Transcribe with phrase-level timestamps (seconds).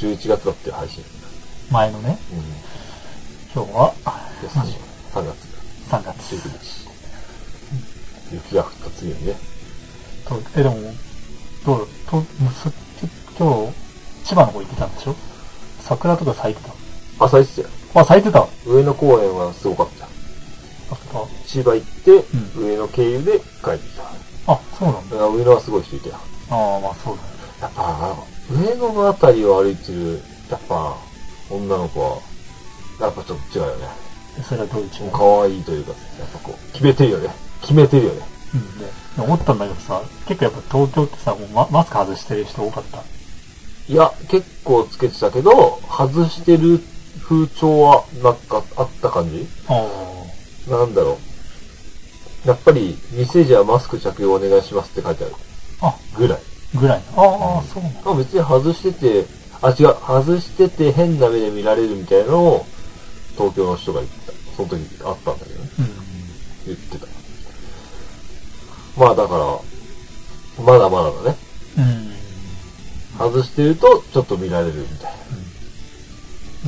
[0.00, 0.10] ジオ。
[0.12, 1.04] 11月だって配信。
[1.70, 3.62] 前のね、うん。
[3.62, 3.92] 今日は、
[4.40, 5.36] です何3月
[5.90, 6.34] 3月。
[6.36, 6.88] 19日。
[8.32, 9.36] 雪が降った次にね。
[10.26, 10.76] とえ、でも、
[11.66, 12.72] どうともうす
[13.38, 13.72] 今日、
[14.24, 15.14] 千葉の方行ってたんでしょ？
[15.80, 16.72] 桜とか咲いてた
[17.24, 17.68] 朝行ってたよ。
[17.94, 20.08] あ、咲いてた上野公園はすごかった。
[21.46, 22.24] 千葉行って、う
[22.64, 23.40] 上野経由で
[29.20, 30.96] 上野のあたりを歩いてる、やっぱ、
[31.50, 32.18] 女の子は、
[33.00, 33.86] やっぱちょっと違うよね。
[34.36, 35.10] でそれはどう違う？
[35.12, 37.28] 可愛いというか、やっぱこう、決めてるよね。
[37.60, 38.22] 決めてるよね。
[38.54, 38.86] うんで、
[39.22, 43.02] 思ったんだけどさ、結構やっぱ東京ってさ、もうママスク外してる人多かった？
[43.88, 46.80] いや、結構つけてたけど、外してる
[47.22, 49.46] 風潮は、なんか、あった感じ？
[49.68, 49.86] あ
[50.70, 51.18] なんだろ
[52.44, 52.48] う。
[52.48, 55.34] やっぱり、店じゃマスク着用お願いしますって書いてある。
[55.80, 55.88] あ。
[55.88, 56.38] あ、ぐらい。
[56.74, 57.56] ぐらいの。
[57.56, 58.00] ああ、そうなんだ。
[58.04, 59.26] まあ別に外してて、
[59.62, 62.66] あ、違う、外してて変な目で見られるみたいなのを、
[63.36, 64.32] 東京の人が言ってた。
[64.56, 65.70] その時あったんだけどね。
[65.78, 65.86] うん。
[66.66, 67.06] 言ってた。
[68.98, 71.36] まあだから、まだまだだね。
[71.78, 73.30] うん。
[73.30, 75.12] 外してると、ちょっと見られるみたい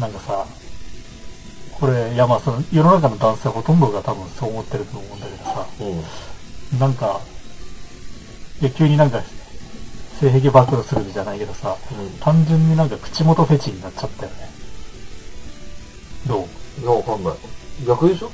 [0.01, 0.47] なんかさ、
[1.79, 5.87] これ、いやまあその、世の中の男性ほとんどが多分そう思ってると思うんだけどさ、な。
[5.87, 6.79] うん。
[6.79, 7.21] なんか、
[8.63, 9.21] いや急になんか、
[10.31, 11.77] 性癖暴露するじゃないけどさ、
[12.21, 14.37] 単純になんか口元フェチになっちゃったよね。
[16.29, 16.47] ど
[16.79, 16.81] う？
[16.81, 17.35] いや、わかんない。
[17.87, 18.31] 逆でしょ？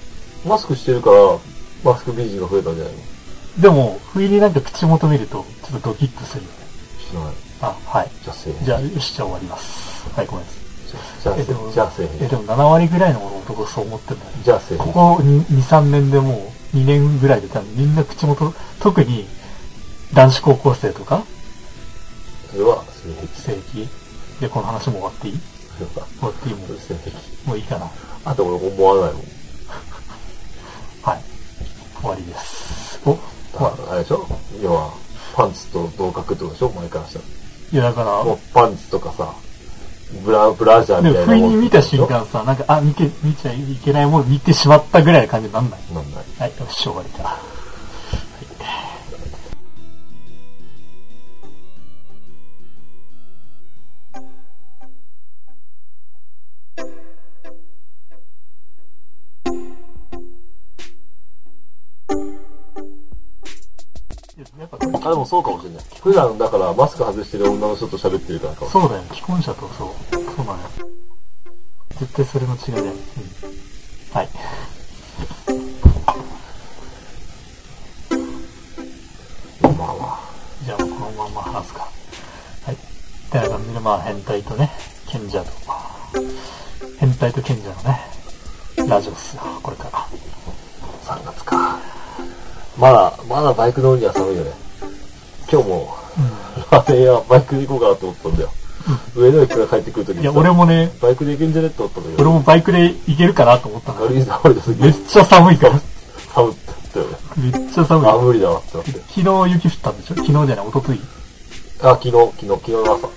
[0.46, 1.16] マスクしてるから、
[1.82, 3.00] マスク美人が増えたんじゃないの？
[3.62, 6.56] でも、不意になんか口元見ると、ちょっとドキッとするよね。
[7.10, 7.34] 知らない。
[7.62, 8.10] あ、はい。
[8.22, 8.52] じゃあせ。
[8.52, 10.10] じゃあ、よし、じゃあ終わります。
[10.14, 10.58] はい、ごめんなさい。
[11.22, 12.06] じゃあせえでもえじゃあせえ。
[12.28, 14.42] でも7割ぐらいの男そう思ってるんだよね。
[14.44, 14.76] じゃあせ。
[14.76, 19.26] ここ2、3年でもう2年ぐらいで多分みんな口元、特に
[20.14, 21.24] 男子高校生とか、
[22.50, 23.52] それは、性癖。
[23.52, 23.88] 正規
[24.40, 25.38] で、この話も終わっていい？
[25.78, 25.86] 終
[26.22, 27.10] わっていいもそれ性癖。
[27.10, 27.90] う、もういいかな。
[28.24, 29.22] あと俺思わないもん。
[31.02, 31.22] はい。
[32.00, 33.00] 終わりです。
[33.04, 33.18] お、だ
[33.70, 34.26] からあれでしょ？
[34.62, 34.92] 要は、
[35.34, 36.70] パンツと同格ってことでしょ？
[36.70, 37.24] 前からしたら。
[37.70, 39.32] いやだから、もうパンツとかさ、
[40.24, 45.80] ブラ、ブラジャーみでもたいなもん不意に見た瞬間さ、なんか、あ、見て、見ちゃいけないもの見てしまったぐらいの感じになんない？
[45.92, 46.24] なんない。
[46.38, 47.36] はい、よし、終わりだ。
[65.08, 65.84] あ、でもそうかもしれない。
[66.02, 68.70] 普段だからマスク外してる女の人と喋ってるからかも。
[68.70, 69.88] そうだよ、既婚者とそう。
[70.12, 70.68] そうなのよ。
[71.98, 72.84] 絶対それの違いだよ。
[72.84, 72.94] うん。
[74.12, 74.28] はい。
[79.62, 80.20] まあまあ。
[80.64, 81.80] じゃあこのまま話すか。
[82.66, 82.74] はい。
[82.74, 82.78] っ
[83.30, 84.70] てな感じで、まあ変態とね、
[85.06, 85.50] 賢者と、
[86.98, 88.00] 変態と賢者のね、
[88.86, 90.06] ラジオっすよ、これから。
[91.04, 91.78] 3月か。
[92.78, 94.67] まだ、まだバイク乗るには寒いよね。
[95.50, 95.94] 今日も、
[96.70, 98.50] ラーメン屋バイクで行こうかなと思ったんだよ。
[99.14, 102.22] 上野駅から帰ってくるときにいや、俺もね、バイクで行けんじゃねって思ったんだけど。
[102.22, 105.80] 俺もバイクで行けるかなと思ったんだ軽け井沢めえっちゃ寒いから。
[106.34, 107.18] 寒って言ったよね。
[107.38, 108.08] めっちゃ寒い。
[108.08, 108.92] あ、無理だわってなって。
[108.92, 109.12] 昨
[109.46, 110.14] 日雪降ったんでしょ？
[110.14, 111.00] 昨日じゃない、一昨日
[111.80, 112.92] あ、昨日、昨日、昨日の朝。
[112.92, 113.00] うん。
[113.00, 113.08] 昨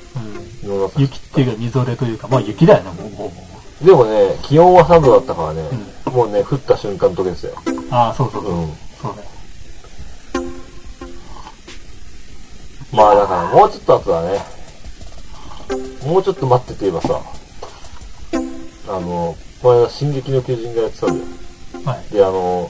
[0.61, 1.01] 日の朝。
[1.01, 3.33] 雪っていうか、みぞれというか、まあ雪だよね、もう、もう、も
[3.81, 5.63] でもね、気温は3度だったからね、
[6.05, 7.53] もうね、降った瞬間溶けですよ。
[7.65, 7.93] う。
[7.93, 8.51] ああ、そうそうそう。
[8.53, 8.67] うん。
[9.01, 9.23] そうだ
[12.91, 14.39] まあだからもうちょっと後だね。
[16.05, 17.21] もうちょっと待ってと言えばさ、
[18.87, 21.25] あの、この間、進撃の巨人がやってたんだよ。
[21.85, 22.13] はい。
[22.13, 22.69] で、あの、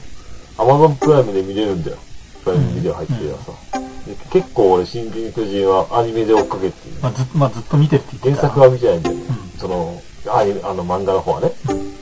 [0.58, 1.96] アマゾンプライムで見れるんだよ。
[2.44, 3.36] プライムビデオ入ってるか
[3.72, 3.80] らさ。
[4.06, 6.96] で結構俺、進撃の巨人はアニメで追っかけてる。
[7.00, 8.48] まあずまあずっと見てるって言ってた。
[8.48, 9.22] 原作は見てないんだよね。
[9.22, 11.52] うんその、アニメ、あの漫画の方はね。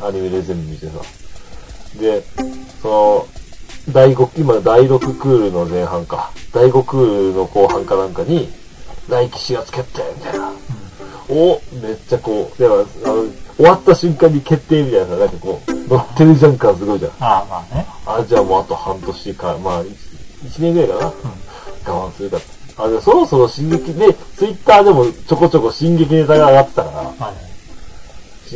[0.03, 0.93] アニメで全部見てさ。
[2.01, 2.23] で、
[2.83, 3.27] その、
[3.89, 6.31] 第5、今第6クールの前半か。
[6.53, 8.49] 第5クールの後半かなんかに、
[9.09, 10.53] 来期4月決定みたいな。
[11.29, 12.75] おめっちゃこう、でも、
[13.05, 13.25] あの、
[13.57, 17.13] 終わった瞬間に決定みたいなさ、なんかこう、乗ってるじゃん感すごいじゃん。
[17.21, 17.87] ああ、まあね。
[18.07, 19.93] あ、じゃあもうあと半年か、まあ、1
[20.59, 21.13] 年ぐらいかな。
[21.93, 22.39] 我慢するか。
[22.77, 26.97] あ、でそろそろ進撃で、ツイッターでもちょこちょこ進撃ネタが上がってたから、
[27.27, 27.50] はい。
[27.50, 27.50] し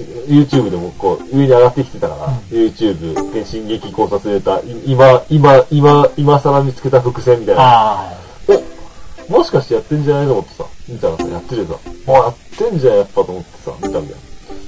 [0.01, 8.13] YouTube でもこう、上に上がってきてたから、YouTube で進撃考察ネタ、い今、今、今、今更見つけた伏線みたいな。
[9.29, 11.75] おもしかしてやってんじゃないと思ってさ、見たらさ、やってるさ、
[12.09, 14.05] あ、やってんじゃん、やっぱと思ってさ、見たんだよ。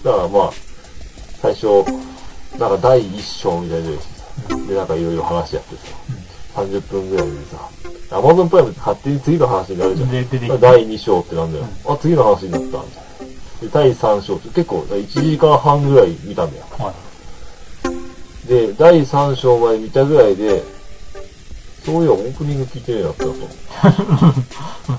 [0.02, 0.52] だからまあ、
[1.42, 1.66] 最初、
[2.58, 3.90] なんか第一章みたいな
[4.66, 5.96] で、なんかいろいろ話やってさ、
[6.54, 7.68] 30分ぐらいでさ、
[8.18, 10.10] アマゾンプライムって勝手に次の話になるじゃん。
[10.60, 11.66] 第2章ってなんだよ。
[11.86, 12.66] あ、次の話になった。
[12.66, 13.05] みたいな。
[13.60, 16.64] で、第3章って結構、1時間半ぐらい見たんだよ。
[16.78, 18.48] はい。
[18.48, 20.62] で、第3章まで見たぐらいで、
[21.84, 23.34] そういや、オープニング聞いてねえなってなっ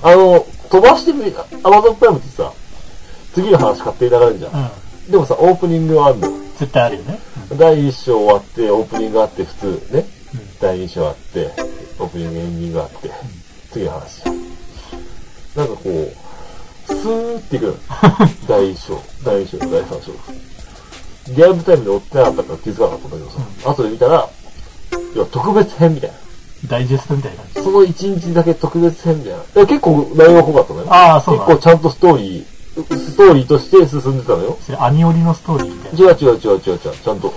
[0.10, 1.32] あの、飛ばしてみ、
[1.62, 2.52] アマゾンプライムってさ、
[3.34, 4.52] 次の話勝手に流れるじゃん。
[4.54, 5.10] うん。
[5.10, 6.32] でもさ、オープニングはあるのよ。
[6.58, 7.20] 絶対あるよね。
[7.56, 10.06] 第1章終わって、オープニングがあって、普通ね。
[10.34, 10.48] うん。
[10.60, 11.52] 第2章あって、
[11.98, 13.10] オープニング、エンディングがあって、
[13.70, 14.24] 次の話。
[15.54, 16.12] なんかこう、
[16.94, 17.74] スーっていくの。
[18.48, 20.12] 第1章、第2章、第3章。
[21.34, 24.28] リアルタイムで追ってなかったから気づかなかったんだけどさ、後で見たら、
[25.14, 26.16] 要は特別編みたいな。
[26.66, 27.62] ダイジェストみたいな感じ。
[27.62, 29.38] その1日だけ特別編みたいな。
[29.38, 30.86] だから結構内容が濃かったのよ。
[30.92, 31.46] ああ、そうだ。
[31.46, 34.58] 結構ちゃんとストーリー、ストーリーとして進んでたのよ。
[34.60, 35.98] それアニオリのストーリーみたいな。
[35.98, 37.32] 違う違う違う違う違う、ちゃんと、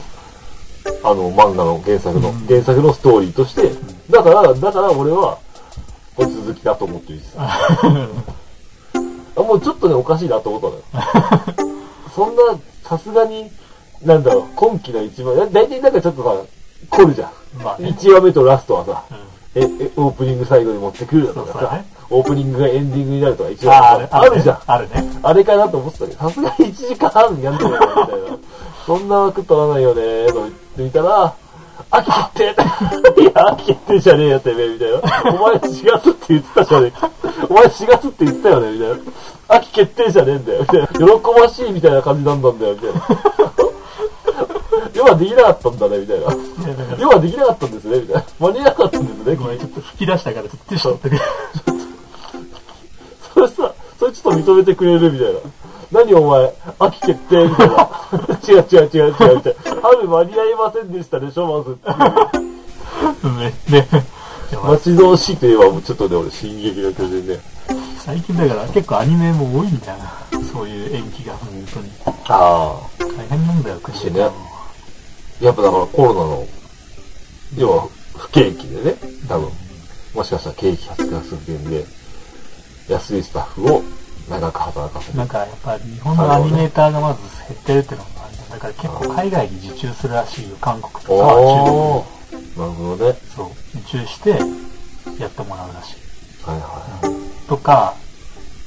[1.04, 3.72] あの、漫画の原作の、うん原作のストーリーとして、
[4.10, 5.38] だから、だから俺は、
[6.16, 7.48] これ続きだと思ってるしさ。
[9.36, 11.76] あもうちょっとね、おかしいなと思ったのよ。
[12.16, 12.42] そんな、
[12.84, 13.50] さすがに、
[14.04, 16.36] なんだろう、今期の一番、だだいたいなんかちょっとさ、
[16.90, 17.64] 凝るじゃん。
[17.64, 17.90] まあね。
[17.90, 19.18] 1話目とラストはさ、うん
[19.54, 24.60] え、え、オープニング最後に持ってくるとかさそうそうね、オープニングがエンディングになるとか一あ話ああるじゃん。
[24.66, 25.12] あるね。
[25.22, 28.38] あれかなと思ってたけど、さすがに1時間半やんねえよな、みたいな。
[28.86, 31.34] そんな枠取らないよね、と言ってみたら、
[31.92, 32.56] 秋決
[33.16, 34.98] 定いや、秋決定じゃねえよ、てめえ、みたいな。
[35.34, 37.12] お前4月って言ってたじゃねえか。
[37.50, 38.98] お前4月って言ってたよね、みたいな。
[39.50, 40.88] 秋決定じゃねえんだよ、みたいな。
[40.88, 40.96] 喜
[41.42, 43.02] ばしいみたいな感じなんだんだよ、みたいな。
[44.94, 46.26] 要はできなかったんだね、みたいな。
[46.98, 48.24] 要はできなかったんですね、みたいな。
[48.40, 51.22] 間に合わなかったんですね、ごめん、ちょっと吹き出したから、ちょっとティッシュ取ってくれ。
[53.34, 55.40] それさ、それちょっと認めてくれるみたいな。
[55.92, 57.90] 何お前、秋決定みたいな。
[58.48, 59.82] 違う違う違う違うみたいな。
[59.82, 61.78] 春間に合いませんでしたでしょ、まず。
[63.38, 63.88] ね、ね。
[64.64, 67.40] 待ち遠しいといえば、もうちょっとね、俺、進撃の巨人ね。
[68.00, 70.44] 最近だから結構アニメも多いんだよな。
[70.54, 71.92] そういう延期が、本当に。
[72.06, 73.04] ああ。
[73.04, 74.20] 大変なんだよ、国ね
[75.42, 76.48] やっぱだからコロナの、
[77.58, 78.96] 要は不景気でね、
[79.28, 79.50] 多分、
[80.14, 81.86] もしかしたら景気発生する点で、
[82.88, 83.84] 安いスタッフを
[84.30, 85.18] 長く働かせる。
[85.18, 90.58] なんかやっぱ日本のアニメーターがまず減ってるっていうのがあるんだだから結構海外に受注するらしいよ。
[90.62, 93.14] 韓国とか中おー、なるほどね。
[93.14, 93.32] 国。
[93.36, 93.80] そう。
[93.80, 94.30] 受注して
[95.22, 95.96] やってもらうらしい。
[96.44, 97.96] はいはとか、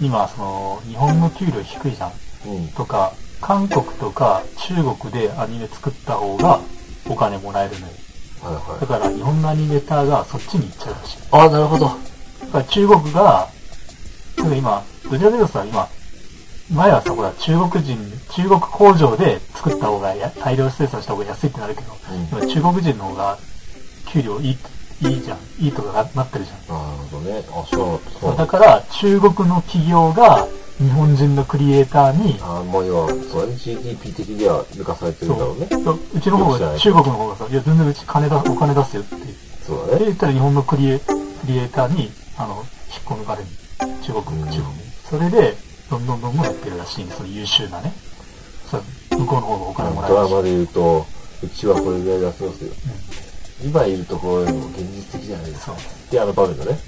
[0.01, 2.11] 今その日本の給料低いじゃん。
[2.49, 2.57] い。
[2.57, 2.69] うん。
[2.69, 6.61] とか、韓国とか中国でアニメ作った方が
[7.09, 7.93] お金もらえるのよ。
[8.43, 8.87] はいはいだ。
[8.87, 11.19] から日本のアニメーターがそっちに行っちゃうらしい。
[11.31, 11.87] ああ、なるほど。
[11.87, 13.49] だから中国が、
[14.57, 14.83] 今、
[15.15, 15.89] どちらかというとさ、今、
[16.73, 17.99] 前はさ、ほら、中国人、
[18.31, 23.39] 中国工場で作った方がや、大量生産した方が安いってなるけど、うん今中国人の方が
[24.07, 24.59] 給料いい、
[25.03, 25.39] いいじゃん。
[25.61, 26.77] いいとかななってるじゃん。
[26.77, 27.43] なるほどね。
[27.51, 27.65] あ。
[27.71, 35.69] そうなんだだから、中国の企業が日本人のクリエイターに、あーもう今、そうね、GDP 的には抜かされてるんだろうね。
[35.71, 40.05] そううちの方が、中国の方がさ、いや、全然うち金だ、お金出すよって言ってそうだね。
[40.07, 41.15] 言ったら日本のクリエク
[41.47, 43.49] リエイターに、あの、引っこ抜かれる。
[44.03, 44.84] 中国、うん中国に。
[45.09, 45.55] それで、
[45.91, 47.93] どんどんどんどんやってるらしいんですその優秀なね。
[48.71, 48.83] そう
[49.19, 50.19] 向こうの方がお金もらえるし。
[50.19, 51.07] ドラマで言うと、
[51.43, 52.73] うちはこれぐらい出せますよ。
[53.65, 55.73] 今いるところよりも現実的じゃないですか。
[55.73, 55.77] そう。
[55.77, 56.79] ってあの場面だね。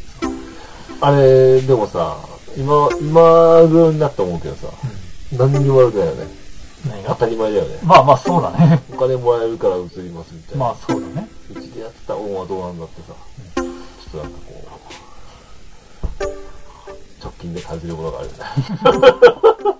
[1.00, 2.16] あれ、でもさ、
[2.56, 4.68] 今、今ぐらいになって思うけどさ、
[5.36, 6.46] 何にも悪くないよね。
[7.06, 7.78] 当たり前だよね。
[7.82, 8.80] まあまあそうだね。
[8.92, 10.64] お金もらえるから移りますみたいな。
[10.66, 11.28] まあそうだね。
[11.50, 13.14] うちでやってた恩はどうなんだってさ、
[13.54, 13.64] ちょっ
[14.12, 14.38] となんか
[17.26, 18.30] 直近で感じるものがある。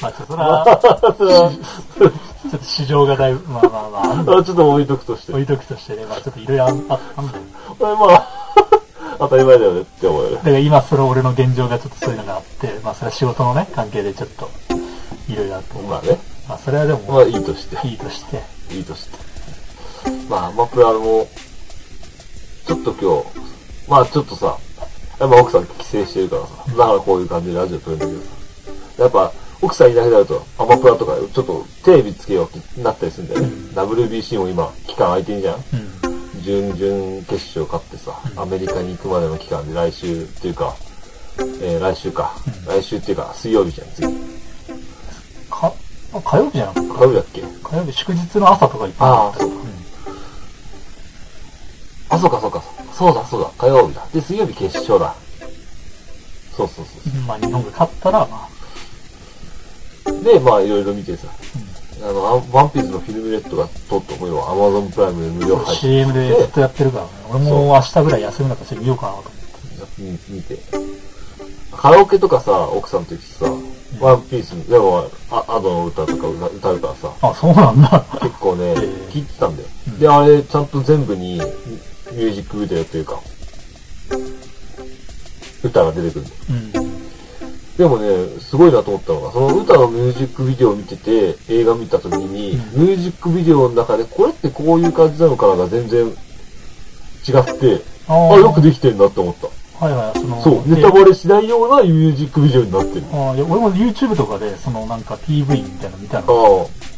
[0.00, 2.08] まあちょっとそれは、 ちょ
[2.56, 5.32] っと市場がだいぶ、まあまあまあ、あちょっと置いとくとして。
[5.32, 7.44] 置いとくとしてね、まあちょっといろいろあんああんだよ。
[7.96, 8.26] まあ、
[9.18, 10.42] 当たり前だよねって思うよねだ。
[10.42, 14.50] から今それ俺の現状がちょっとそういうのがあって、まあそれは仕事のね、関係でちょっと、
[15.28, 15.78] いろいろあって。
[15.82, 16.18] まあね。
[16.48, 17.86] まあそれはでも、まあいいとして。
[17.86, 19.18] いいとして、いいとして。
[20.28, 21.26] まあ、アマプラも、
[22.66, 23.50] ちょっと今日、
[23.90, 24.56] まあちょっとさ、
[25.20, 28.26] やっぱ奥さん帰省してるからさ、だからこういう感じでラジオ撮るんだけどさ、
[29.02, 33.48] やっぱ奥さんいなくなると、アマプラとかちょっとテレビつけようってなったりするんだよね。
[33.74, 35.56] WBC も今、期間空いてんじゃん。
[35.56, 35.62] うん。
[36.42, 36.78] 準々
[37.26, 40.74] 決勝勝ってさ、アメリカに行くまでの期間で来週っていうか、
[41.62, 42.32] えー来週か、
[42.66, 44.06] 来週っていうか水曜日じゃん、次。
[45.50, 45.70] か、
[46.14, 46.94] あ火曜日じゃなかった？
[46.94, 47.42] 火曜日だっけ？
[47.62, 49.48] 火曜日祝日の朝とか行ってなかったあ
[52.16, 52.59] あそうかあ、そうかそうか。
[53.00, 54.06] そうだそうだ、火曜日だ。
[54.12, 55.14] で、水曜日決勝だ。
[56.54, 57.18] そうそうそう。
[57.18, 58.46] うんまあ日本が勝ったら、ま
[60.04, 61.28] あ、で、まあいろいろ見てさ、
[62.02, 67.10] あの、あワンピースのフィルムレッドがとっともよ、アマゾンプライムで無料配信 CM でずっとやってるからね。
[67.30, 70.28] 俺も明日ぐらい休みだからそれ見ようかなと思って。
[70.28, 70.58] 見見て。
[71.72, 73.46] カラオケとかさ、奥さんと行ってさ、
[73.98, 78.04] ワンピース、でも、あアドの歌とか歌歌うからさ、あ、そうなんだ。
[78.20, 78.76] 結構ね、え
[79.10, 79.68] 聞いてたんだよ。
[79.88, 81.40] うんで、あれ、ちゃんと全部に
[82.12, 83.20] ミミュージックビデオというか、
[85.62, 86.26] 歌が出てくる。
[86.50, 86.72] うん。
[87.76, 99.48] でもね、すごいなと思ったのが、その歌のミュージックビデオを見てて、映画見た時に、うんミュージックビデオの中で、これってこういう感じなのかなが全然違って、ああ、よくできてるなって思った。
[99.80, 103.06] はいはい、その、そう、でネタバレしないようなミュージックビデオになってる。
[103.12, 106.68] あいや俺も YouTube とかで、そのなんか PV みたいなの見たあの。
[106.68, 106.90] あ。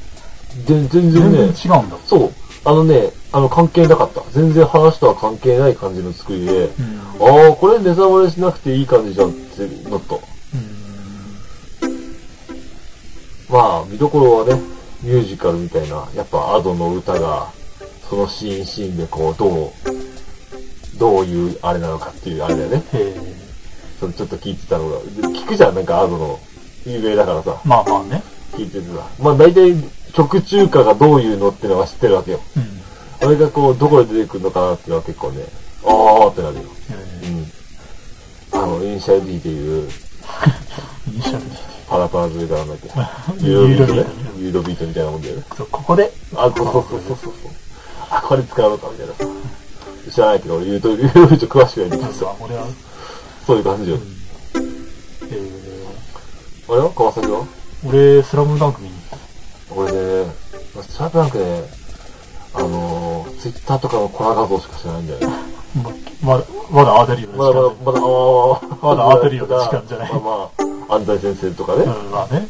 [0.66, 1.96] で全然全然ね、違うんだ。
[2.04, 2.32] そう、
[2.64, 4.22] あのね、あの関係なかった。
[4.30, 7.46] 全然話とは関係ない感じの作りで、うん。
[7.48, 10.14] ああ、これネタバレしなくていい感じじゃんってなった。
[10.14, 10.22] うん。
[13.48, 14.60] まあ、見どころはね、
[15.02, 17.50] ミュージカルみたいな、やっぱアドの歌が、
[18.08, 22.82] そのシーンシーンでこう、どう、どういうあれなのかっていうあれだよね。
[23.98, 26.38] そのちょっと聞いてたのが、聞くじゃん、なんかアドの
[26.86, 28.22] 有名だからさ、まあまあね。
[28.52, 29.08] 聞いててさ。
[29.18, 29.74] まあ大体、
[30.12, 32.40] 曲中歌がどういうのってのは知ってるわけよ。
[32.56, 33.26] うん。
[33.28, 35.44] あれがこう、どこで出てくるのかなっていうのは結構ね、
[35.84, 36.62] あーってなるよ。
[36.62, 36.68] へう
[37.24, 37.28] え。
[38.58, 38.62] ん。
[38.62, 39.88] あの、イニシャル D っていう、
[41.08, 41.40] イニシャル
[41.88, 43.44] パラパラズレからなんだっけ。
[43.46, 44.06] ユ ユーロビートね。
[44.38, 45.42] ユーロビートみたいなもんだよね。
[45.56, 47.32] そう、ここで、あ、そうそうそうそうそう。
[48.10, 49.24] あ、これ使うのかみたいなさ。
[50.10, 52.66] 知らないけど、俺言うと、言うと詳しくないんだけどさ、俺は、
[53.46, 53.98] そういう感じよ。
[55.30, 55.38] え
[56.68, 57.40] あれは川崎は？
[57.40, 57.46] ー、
[57.88, 58.94] 俺、スラムダンク見に
[59.74, 60.32] 行っ俺ね、
[60.82, 61.62] スラムダンクね、
[62.54, 65.26] あのー、ツイッターとかのコラ画像しか知らないんだよね。
[65.26, 66.26] た。
[66.26, 68.10] ままだ、まだ当てるようなまだ時間まだ、まだ、あ
[68.52, 70.50] あ、まだ当てるような時間じゃないまあま
[70.90, 71.84] あ、安西先生とかね。
[71.84, 72.46] うん、まあね。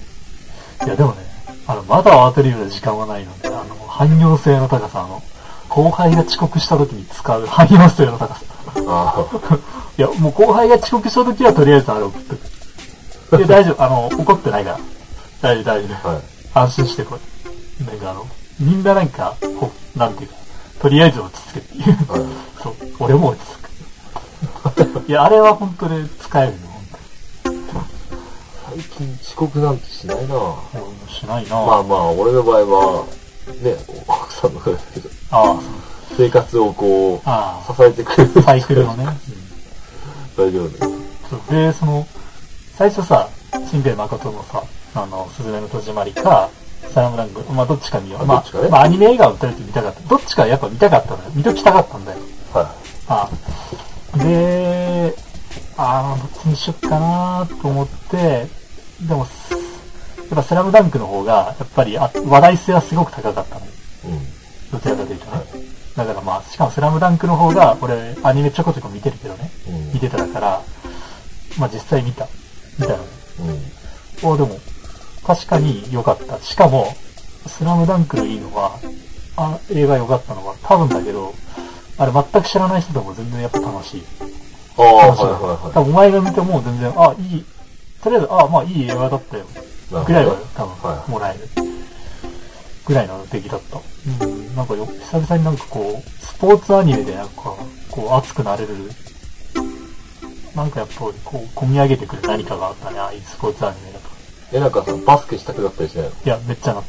[0.85, 1.33] いや、でもね、
[1.67, 5.23] あの、まだ当てるような時間はないので、あの、汎用性の高さ、あの、
[5.69, 8.41] 後輩が遅刻した時に使う汎用性の高さ。
[8.87, 9.25] あ
[9.97, 13.38] いや、もう後輩が遅刻した時はとりあえずあれ送っとく。
[13.38, 13.83] いや、大丈夫。
[13.83, 14.81] あの、怒ってないから。
[15.41, 16.31] 大丈夫、大丈あ、はい。
[16.54, 16.61] 夫。
[16.61, 17.85] 安心してこい。
[17.85, 18.26] なんかあの、
[18.61, 20.37] みんななんか、こう、なんていうか、
[20.80, 22.12] とりあえず落ち着けっていう。
[22.12, 22.21] はい。
[22.62, 23.62] そう、俺も落ち着く。
[25.09, 26.59] いや、あれは本当に使えるよ、
[27.64, 27.87] 本
[28.71, 30.35] 最近遅刻なんてしないな
[31.09, 33.06] しないなまあまあ、俺の場合は、
[33.62, 35.61] ね、奥さんの方だけど、ああ、
[36.16, 38.30] 生活をこう、あ支えてくれる。
[38.37, 39.04] あ、サイクルのね。
[40.37, 40.92] 大丈夫だよ。
[41.28, 42.06] そうで、その、
[42.75, 43.28] 最初さ、
[43.71, 44.62] 新兵衛誠のさ、
[44.94, 46.50] あの、すずめの戸締まりか、
[46.92, 48.26] サラムダンク、まあどっちか見よう。
[48.26, 50.00] まあね、まあアニメ映画をとりあえず見たかった。
[50.08, 51.30] どっちかやっぱ見たかったのよ。
[51.34, 52.18] 見ときたかったんだよ。
[52.52, 52.75] は
[53.08, 53.30] あ
[54.14, 55.14] あで、
[55.76, 58.46] ああ、どっちにしよっかなと思って、
[59.00, 63.61] でも、すやっぱスラムダンクの方が、やっぱりあ話題性はすごく高かったの。
[64.06, 64.18] うん。
[64.70, 65.42] どちらかというとね。
[65.96, 69.50] だからまあ、しかもスラムダンクの方が、俺、アニメちょこちょこ見てるけどね。
[69.68, 70.62] うん見てたから、
[71.58, 72.26] まあ実際見た。
[72.78, 73.04] 見たのね。
[74.22, 74.30] うん。
[74.30, 74.58] おでも、
[75.26, 76.41] 確かに良かった。
[76.41, 76.95] しかも、
[77.47, 78.79] スラムダンクのいいのは、
[79.37, 81.35] あ映画良かったのは、多分だけど、
[81.99, 84.02] あれ全く知らない人でも全然やっぱ楽しい。
[84.76, 85.73] ああ、はい楽しいはいはい。
[85.75, 87.45] 多分お前が見ても全然、あ、いい、
[88.02, 89.45] とりあえず、あ、まあいい映画だったよ。
[90.05, 91.49] ぐらいは多は分もらえる。
[92.85, 93.81] ぐらいの出来だった。
[94.25, 97.55] うん、なんかよ、久々になんかこう、スポーツアニメでなんか、
[97.91, 98.75] こう熱くなれる、
[100.57, 103.91] なんかやっぱりこう、込み上げてくる何かがあったね、ああいうスポーツアニメ。
[104.52, 106.11] え、なんかさ、バスケしたくなったりしないの？
[106.11, 106.85] いや、めっちゃなっ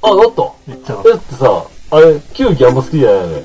[0.00, 0.08] た。
[0.10, 0.42] あ、なった？
[0.66, 1.16] めっちゃなっただ。
[1.16, 3.42] ってさ、あれ、球技あんま好きじゃないよね？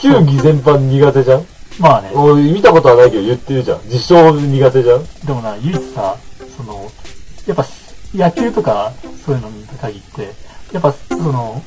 [0.00, 1.46] 球技全般苦手じゃん？
[1.78, 3.82] まあね、俺見たことはないけど言ってるじゃん。
[3.84, 5.04] 自称苦手じゃん？
[5.26, 6.16] でもな、唯一さ、
[6.56, 6.90] その、
[7.46, 7.64] やっぱ
[8.14, 8.92] 野球とか
[9.24, 10.32] そういうのに限って、
[10.72, 11.62] やっぱその、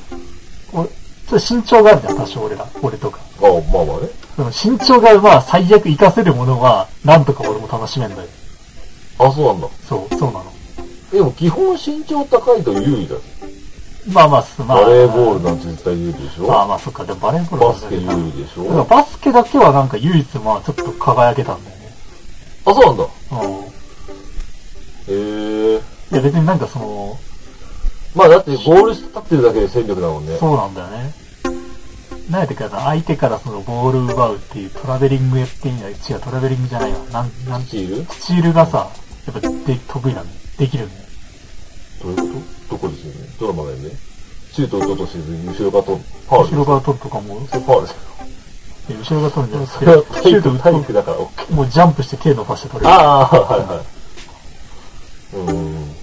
[0.72, 3.20] おちょっと身長があるじゃん、多少俺ら、俺とか。
[3.40, 4.08] あまあまあね。
[4.36, 8.28] その身長がまあ最悪活かせるものは、なんとか俺も楽しめんだよ。
[9.18, 9.68] あ、そうなんだ。
[9.88, 10.44] そう、そうなの。
[11.12, 13.20] でも基本身長高いと有利だよ。
[14.12, 14.82] まあまあ、すまあ。
[14.82, 16.48] バレーボールなんて絶対有利でしょ？
[16.48, 18.84] まあまあ、そっか、でもバレーボールはバスケ有利でしょ？
[18.84, 21.94] バスケだけはなんか唯一まあちょっと輝けたんだよね。
[22.66, 23.04] あ、そうなんだ。
[23.04, 23.64] うん。
[25.06, 25.80] へえ。
[26.12, 27.18] いや別になんかその、
[28.14, 30.36] まあだってゴール下立ってるだけで戦力だもんね。
[30.38, 31.14] そうなんだよね。
[32.30, 36.98] なんやってかな、相手からそのボール奪うっていうトラベリングやってみない違う、トラベリングじゃないわ。
[37.12, 38.04] なん、なんスチール？
[38.06, 38.88] スチールがさ、
[39.26, 40.40] やっぱで得意なんだよ。
[40.58, 41.00] できるんだよ。
[42.02, 42.76] どういうこと？
[42.76, 43.28] どこですよね？
[43.40, 43.90] ドラマだよね。
[44.52, 46.04] シュート打とうとせずに後ろから取る。
[46.28, 47.98] ファウル後ろから取るとかも、それファウルですよ。
[48.86, 51.46] いや後ろから取るんじゃなくそれはて、シュート打体育つだから OK。
[51.46, 52.94] と、もうジャンプして手伸ばして取れる。
[52.94, 53.84] ああ、はいはい。
[55.36, 55.94] うーん。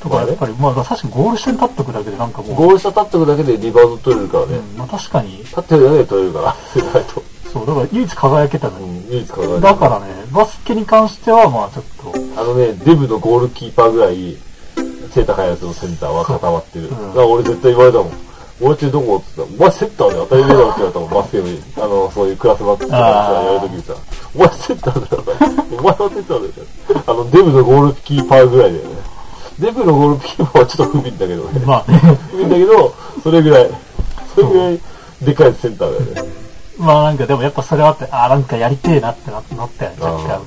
[0.00, 4.56] とかやっぱり、まあ確かにゴール下に立っとくだけでなんかもう、ゴール下立ってくだけでリバウンド取れるからね。
[4.58, 7.22] うん、まあ確かに、立ってるだけで取れるから、 意外と。
[7.52, 9.12] そう、だから唯一輝けたのに、うん。
[9.12, 11.84] 唯一体がだからね、バスケに関しては、まあちょっ
[12.34, 14.36] と、あのね、デブのゴールキーパーぐらい、
[15.10, 16.88] 背高いやつのセンターは固まってる。
[16.90, 18.12] だから俺絶対言われたもん。
[18.60, 21.62] 俺ってどこって言ったら、お前センターだよ、当たり前だろって言われたもん、バスケ部に。
[21.76, 23.94] あの、そういうクラスバックとかやるときにさ、
[24.34, 25.24] お前センターだよ、
[25.72, 27.02] お前はセンターだよ。
[27.06, 28.90] あの、デブのゴールキーパーぐらいだよね。
[29.58, 31.66] デブのゴールキーパーはちょっと不憫だけどね。
[31.66, 31.98] まあね、
[32.30, 33.70] 不憫だけど、それぐらい、
[34.34, 34.80] それぐらい
[35.22, 36.32] でかいセンターだよね。
[36.82, 40.42] まあなんかでもやっぱそれはあって、ああ、なんかやりてえなってななったよね、若干。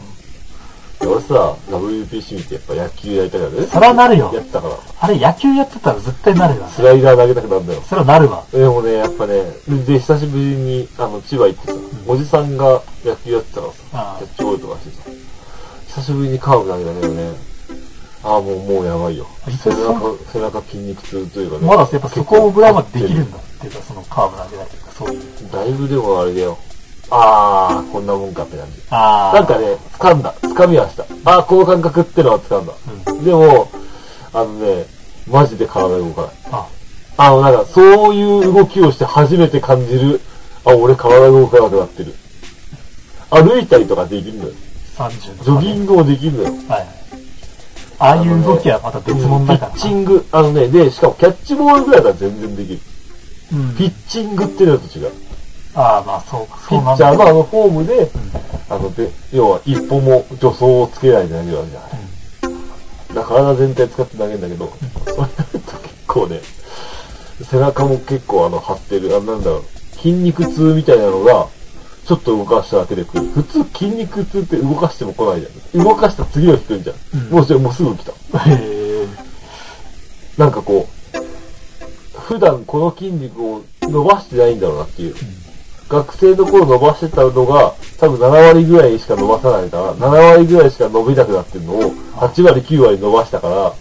[1.02, 3.68] 俺さ、WPC 見てやっぱ野球やりたからね。
[3.68, 4.76] そらなるよやったから。
[5.00, 6.70] あれ野球やってたら絶対なるよね。
[6.70, 7.82] スライダー投げたくなるんだよ。
[7.82, 8.44] それはなるわ。
[8.52, 9.44] でもね、やっぱね、
[9.86, 11.78] で、久しぶりに、あの、千葉行ってさ、
[12.08, 15.10] おじさんが野球やってたからさ、キャッチボールとかしてさ、
[15.88, 17.56] 久しぶりにカーブ投げたけどね、
[18.24, 19.52] ああ、もう、もうやばいよあ。
[19.52, 21.68] 背中、背中筋肉痛というかね。
[21.68, 25.52] まだやっぱそこぐらいまでできるんだっていうか、そのカーブ投げだけとか、そういう。
[25.52, 26.58] だいぶでもあれだよ。
[27.10, 28.82] ああ、こんなもんかって感じ。
[28.90, 29.36] ああ。
[29.36, 30.34] なんかね、掴んだ。
[30.42, 31.04] 掴みはした。
[31.26, 32.74] ああ、この感覚ってのは掴んだ。
[32.74, 33.70] うでも、
[34.34, 34.86] あのね、
[35.28, 36.32] マジで体動かない。
[36.52, 36.68] あ、
[37.18, 40.22] あの、なんか、そういう動きをして初めて感じる、
[40.66, 42.14] あ、俺体動かなくなってる。
[43.30, 44.52] 歩いたりとかできるのよ。
[44.98, 46.46] 30ジョギングもできるのよ。
[46.68, 46.88] はいはい。
[47.98, 52.80] ああいう動きはまた別物だからピッチング、あのね、で、しかもキャッチボールぐらいだったら全然できる。
[53.54, 53.76] うん。
[53.76, 55.12] ピッチングっていうのと違う。
[55.76, 57.18] ああ、まあそう、ピそうなんッチャーだ。
[57.18, 58.10] のあのフォームで、
[58.70, 63.16] あの、で、要は一歩も助走をつけないで投げるわけじゃない。
[63.16, 64.74] だから体全体使って投げるんだけど、
[65.06, 66.42] それだと結構ね、
[67.44, 69.64] 背中も結構あの、張ってる、あなんだろう、
[69.98, 71.48] 筋肉痛みたいなのが、
[72.06, 73.26] ちょっと動かしただけで来る。
[73.32, 75.84] 普通筋肉痛って動かしても来ないじゃん。
[75.84, 76.96] 動かしたら次の日来るじゃん。
[77.16, 78.40] うんもうもうすぐ来た。
[78.40, 79.08] へえ。
[80.38, 81.05] なんかこう、
[82.26, 85.16] 普段この筋肉を伸ばしてないんだろうなっていう。
[85.88, 93.74] 学生の頃伸ばしてたのが、多分7割ぐらいしか伸ばさないから、7割ぐらいしか伸びなくなってるのを、8割9割伸ばしたから、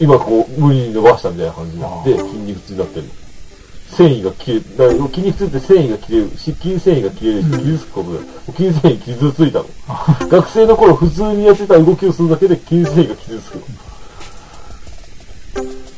[0.00, 3.04] 今こう、無理に伸ばしたみたいな感じになって、あ筋肉痛になってる。
[3.90, 4.76] 繊維が切れる。
[4.76, 6.30] だから筋肉痛って繊維が切れる。
[6.36, 9.66] し筋繊維が切れるし、傷つくことで、筋繊維傷ついたの。
[10.28, 13.89] 学生の頃普通にやってた動きをするだけで筋繊維が傷つくの。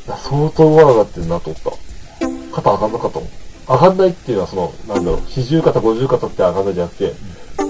[0.07, 2.57] だから相当上手なってるなと思った。
[2.57, 3.29] 肩上がんなかったもん。
[3.69, 7.13] 上がんないっていうのはその、なんだろう、四十肩、五十肩って上がんないじゃなくて、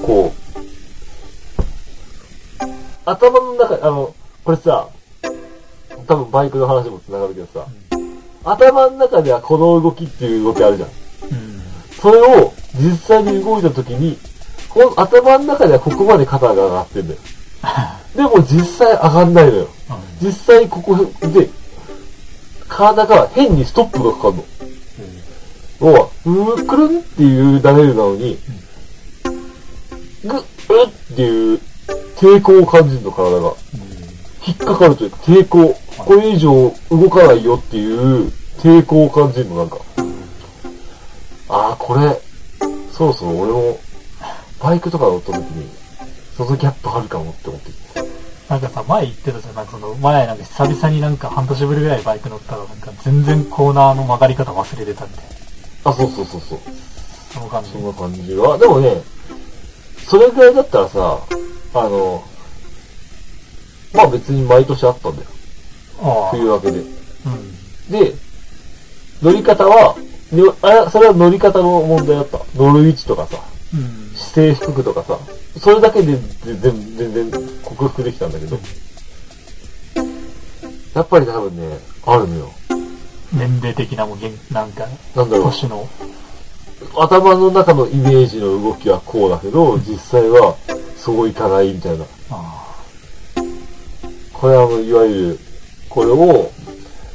[0.05, 0.43] こう、
[3.05, 4.15] 頭の中、あの、
[4.45, 4.89] これさ、
[6.07, 7.67] 多分バイクの話も繋がるけどさ、
[8.45, 10.89] 頭の中ではこの動きっていう動きあるじゃん。
[10.89, 11.63] うん。
[12.01, 14.19] それを実際に動いた時に、
[14.69, 17.21] この頭の中ではここまで肩が上がってんだよ。
[18.17, 19.69] でも実際上がんないのよ。
[20.21, 21.51] 実際ここで、
[22.73, 24.45] 体が変にストップがかかるの。
[25.81, 28.39] 要は、うーくるんっていうダメルなのに、
[30.25, 30.43] ぐっ、う
[31.13, 31.61] っていう
[32.17, 33.53] 抵抗を感じるの、体が。
[34.47, 35.75] 引っかかるというか、抵抗。
[35.99, 39.79] これ以上動かないよっていう抵抗を感じるの、なんか。
[41.49, 42.21] ああ、これ、
[42.91, 43.79] そろそろ俺も、
[44.61, 45.69] バイクとか乗った時に、
[46.37, 47.72] そのギャップあるかもって思って。
[48.53, 49.55] なんかさ、前言ってたじゃん。
[49.55, 55.91] なんかその、前なんか久々になんか半年ぶりぐらいバイク乗ったら、なんか全然コーナーの曲がり方忘れてたみたいな。
[55.91, 56.59] あ、そうそうそうそう。
[57.33, 57.79] その感じそ。
[57.79, 58.59] んな感じは。
[58.59, 59.03] でもね、
[60.07, 61.19] それぐらいだったらさ、
[61.73, 62.23] あの、
[63.95, 65.29] まあ別に毎年あったんだよ。
[66.03, 66.31] ああ。
[66.33, 66.79] 冬明けで。
[66.79, 67.91] うん。
[67.91, 68.15] で、
[69.23, 69.97] 乗り方は、
[70.31, 72.39] にあそれは乗り方の問題だった。
[72.55, 73.39] 乗る位置とかさ、
[73.73, 74.02] うん。
[74.33, 75.19] 姿勢低くとかさ、
[75.61, 77.31] それだけで全然、全然
[77.63, 78.59] 克服できたんだけど、
[80.95, 82.53] やっぱり多分ね、あるのよ。
[83.31, 85.45] 年齢的なもん、げんなんか、なんだろう。
[85.47, 85.87] 年の。
[86.99, 90.57] 頭の中のイメージの動きはこうだけど、実際は
[90.97, 92.05] そういかないみたいな。
[92.31, 92.75] あ
[94.33, 95.39] これはもういわゆる、
[95.91, 96.51] これを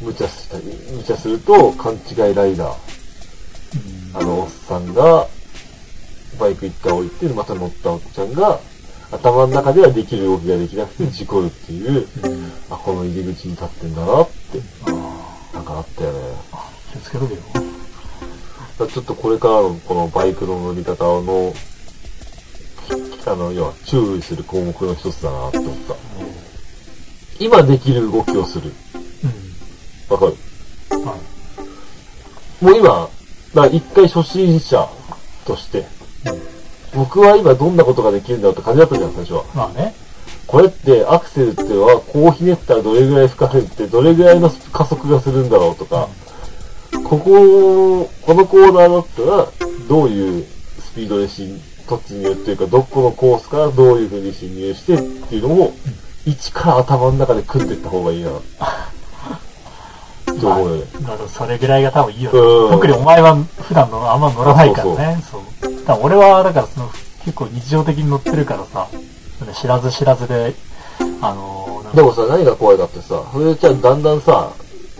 [0.02, 2.76] 無茶したり、無茶すると勘違いライダー。
[4.14, 5.28] あのおっさんが、
[6.40, 8.60] バイク一回降りて、また乗ったおっちゃんが、
[9.12, 12.52] 頭の中ではできる動きができなくて事故るっていう、うん。
[12.70, 14.92] あ、この入り口に立ってんだなって、あ
[15.54, 16.20] なんかあったよね。
[16.52, 16.70] あ。
[16.92, 17.40] 気をつけとけよ。
[18.88, 21.54] ちょっとこれからのこのバイクの乗り方の、
[23.26, 25.96] あの、要は注意する項目の一つだなって思った。
[27.40, 28.72] 今できる動きをする。
[30.10, 30.34] うわかる？
[30.98, 31.06] ん。
[31.06, 32.64] はい。
[32.64, 34.88] もう今、一回初心者
[35.46, 35.88] として、
[36.96, 39.44] 僕は今どんなことができるんだろうって感じだったじゃん、最初は。
[39.54, 39.94] まあね。
[40.48, 46.08] これってアクセルっていうのはこうひねったらどれぐらい負荷ってどれぐらいの加速がするんだろうとか、
[47.04, 49.48] ここ、このコーナーだったら
[49.90, 50.46] どういう
[50.80, 51.44] スピードでし
[51.86, 55.74] 突入っていうか、どこのコースからどういう風に侵入してっていうのを、
[56.26, 58.32] 一から頭の中で組んでいった方がいいな。
[60.32, 60.84] って思うよね。
[61.02, 62.72] まあそれぐらいが多分いいよねうん。
[62.72, 65.24] 特にお前は普段のあんま乗らないからね。
[65.30, 65.42] そう
[65.88, 66.90] だ俺は、だからその、
[67.24, 68.88] 結構日常的に乗ってるからさ、
[69.60, 70.54] 知らず知らずで、
[71.22, 74.52] あのー、でもさ、何が怖いかってさ、それじゃあだんだんさ、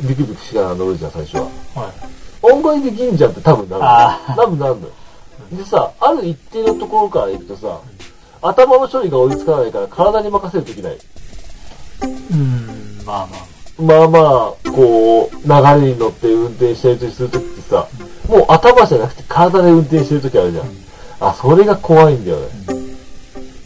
[0.02, 1.44] ビクビクしながら乗るじゃん、最初は。
[1.76, 4.94] はい音階できんじゃんって多分なる多分なるのよ。
[5.52, 7.82] でさ、ある一定のところから行くとさ、
[8.42, 10.98] 頭の処理が追いつかないから体に任せるときない。
[12.32, 13.58] うん、まあまあ。
[13.80, 17.88] まあまあ、こう、流れに乗って運転したりするときってさ、
[18.28, 20.66] もう頭じゃなくて体で運転してるときあるじゃん。
[21.20, 22.48] あ、それが怖いんだよね。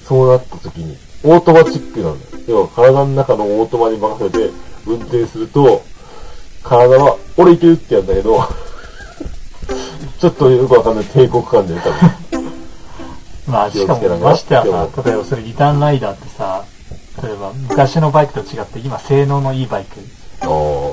[0.04, 2.32] そうなったときに、オートマチックなんだよ。
[2.48, 4.50] 要は体の中のオートマに任せて
[4.86, 5.84] 運転すると、
[6.64, 8.44] 体は、俺いけるってやるんだけど、
[10.20, 12.42] ちょっとよくわかんない抵抗感でね、多分。
[13.48, 16.64] まあ、しかも、ましてやさ、例えばそれリターンライダーってさ、
[17.24, 20.00] 例えば昔のバイクと違って今性能のいいバイク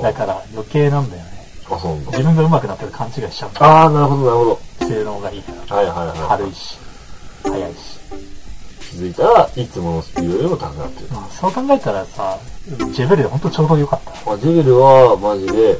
[0.03, 1.28] だから余計なんだよね。
[1.69, 2.11] あ、そうなんだ。
[2.11, 3.51] 自分が上手くなってる勘違いしちゃう。
[3.59, 4.59] ああ、なるほど、なるほど。
[4.87, 5.75] 性能がいいから。
[5.75, 6.17] はいはいはい。
[6.27, 6.77] 軽いし、
[7.43, 7.99] 速いし。
[8.89, 11.07] 気づいたらいつものスピードよりも高くなってる。
[11.11, 12.39] まあそう考えたらさ、
[12.91, 14.11] ジェベルでほんとちょうどよかった。
[14.25, 15.77] まあ、ジェベルはマジで、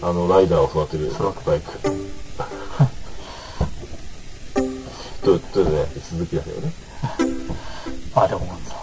[0.00, 1.72] あの、ライダーを育てる育てバイク。
[5.22, 6.72] と、とね、続きだけどね。
[8.14, 8.76] あ、でもさ、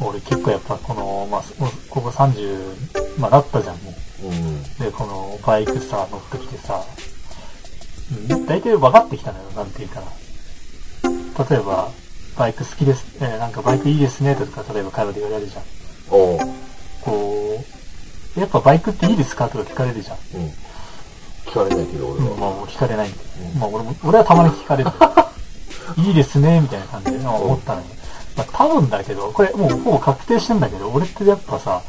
[0.00, 1.42] 俺結構やっぱこの、まあ、
[1.88, 2.76] ここ30、
[3.18, 3.94] まあなったじゃん、もう。
[4.22, 4.62] うん。
[4.78, 6.82] で、このバイクさ、乗ってきてさ、
[8.30, 10.06] うん大体分かってきたのよ、なんていうかな。
[11.50, 11.90] 例えば、
[12.36, 15.62] バイク好きです、えーなんかバイクいいですね、とか、例えば会話で言われるじゃん。
[16.10, 16.38] おう。
[17.02, 17.64] こ
[18.36, 19.48] う、やっぱバイクっていいですか？
[19.48, 20.16] とか聞かれるじゃん。
[20.34, 20.52] うん。
[21.46, 22.36] 聞かれないけど、俺うん、は。
[22.36, 23.18] まあもう聞かれないんで。
[23.58, 24.90] まあ俺も、俺はたまに聞かれる。
[25.98, 27.86] いいですね、みたいな感じで、まあ思ったのに。
[28.36, 31.82] まあ多分だけど、これもうほぼ確定してんだけど、俺ってやっぱさ、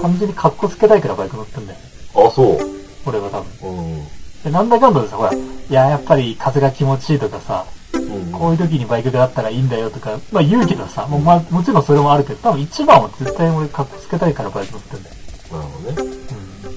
[0.00, 1.84] 単純に格好つけたいからバイク乗ってんだよね。
[2.14, 2.58] あ、そう。
[3.06, 3.78] 俺は多分。
[3.78, 4.04] うん。
[4.44, 5.36] でなんだかんだでさ、ほら、い
[5.70, 8.30] や、やっぱり風が気持ちいいとかさ、うん。
[8.32, 15.14] こういう時にバイクがあったらいいんだよとか、まあ言うけどさ、もうまあもちろんそれもあるけど、多分一番は絶対俺格好つけたいからバイク乗ってんだよ。
[15.52, 16.02] なるほどね。
[16.02, 16.74] うん。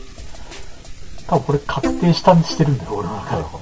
[1.28, 3.36] 多分これ確定したんしてるんだよ、俺の中で。
[3.36, 3.62] はいはい。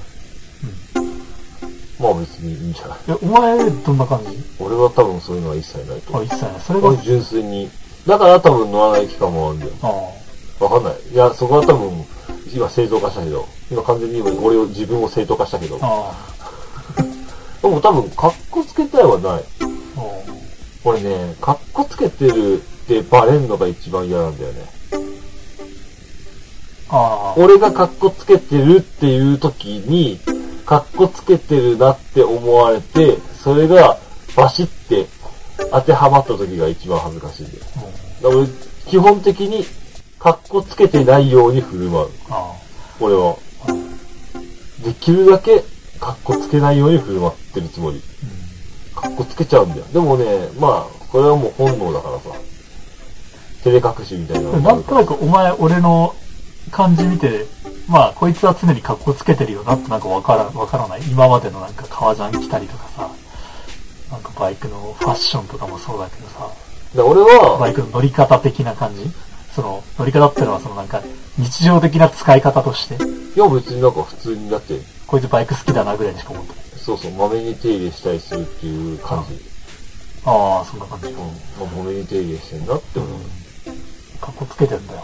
[1.98, 2.98] まあ別にいいんじゃない？
[3.08, 4.38] え、お前、どんな感じ？
[4.60, 6.26] 俺は多分そういうのは一切ないとあ、思う。
[6.26, 6.60] 一切ない。
[6.60, 7.70] それが、俺純粋に。
[8.08, 9.72] だから多分乗らない期間もあるんだよ。
[9.82, 10.94] あわかんない。
[11.12, 12.06] いや、そこは多分、
[12.54, 19.44] 今正当化したけど、今完全に今俺を自分を正当化したけど、でも多分、カッコつけたいはない。
[20.84, 24.66] 俺ね、カッコつけてるってバレんのが一番嫌なんだよね。
[27.38, 30.20] 俺がカッコつけてるっていう時に、
[30.66, 33.98] カッコつけてるなって思われて、それが
[34.36, 35.08] バシって
[35.72, 37.66] 当てはまった時が一番恥ずかしいんだよ。
[37.66, 38.48] だから俺、
[38.88, 39.66] 基本的に、
[40.20, 42.10] カッコつけてないように振る舞う。
[42.30, 42.52] あ
[43.00, 43.38] 俺は。
[44.84, 45.64] できるだけ、
[46.00, 48.02] カッコつけないように振る舞ってるつもり。
[48.96, 49.86] カッコつけちゃうんだよ。
[49.94, 52.30] でもね、まあ、これはもう本能だからさ。
[53.64, 56.14] 照れ隠しみたいななんとなくお前、俺の
[56.72, 57.46] 感じ見て、
[57.88, 61.02] まあ、こいつは常に格好つけてるよなってなんかわから、わからない。
[61.10, 63.10] 今までのなんか革ジャン着たりとかさ、
[64.12, 66.50] なんかバイクのファッションとかもそうだけどさ、
[66.94, 69.04] で俺は、バイクの乗り方的な感じ？
[69.54, 71.02] その、乗り方ってのはそのなんか、
[71.38, 72.98] 日常的な使い方として、い
[73.40, 76.66] や別になんか普通になって、こいつバイク好きだなぐらいにしか思ってない。
[76.78, 79.40] そうそう、まめに手入れしたりするっていう感じ。
[80.26, 81.08] ああ、そんな感じ。
[81.08, 81.16] うん。
[81.18, 81.24] ま
[81.62, 83.20] あ、まめに手入れしてんなって思う。
[84.22, 85.04] 格好つけてんだよ、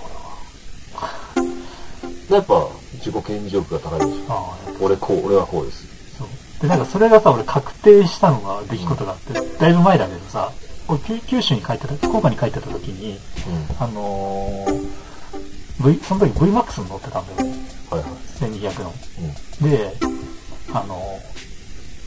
[2.29, 4.55] やっぱ、自己顕示欲が高いでしょ。
[4.79, 5.90] 俺こう、俺はこうです。
[6.61, 10.51] で、なんかそれがさ、俺確定したのが出来事があって、だいぶ前だけどさ、
[10.87, 13.83] 俺九九州に帰ってた、福岡に帰ってた時に、うん。
[13.83, 17.49] あのー、V、その時 VMAX に乗ってたんだよ。
[17.89, 18.11] はいはい。
[18.39, 18.93] 1200の。
[19.61, 19.69] うん。
[19.69, 19.93] で、
[20.73, 21.19] あの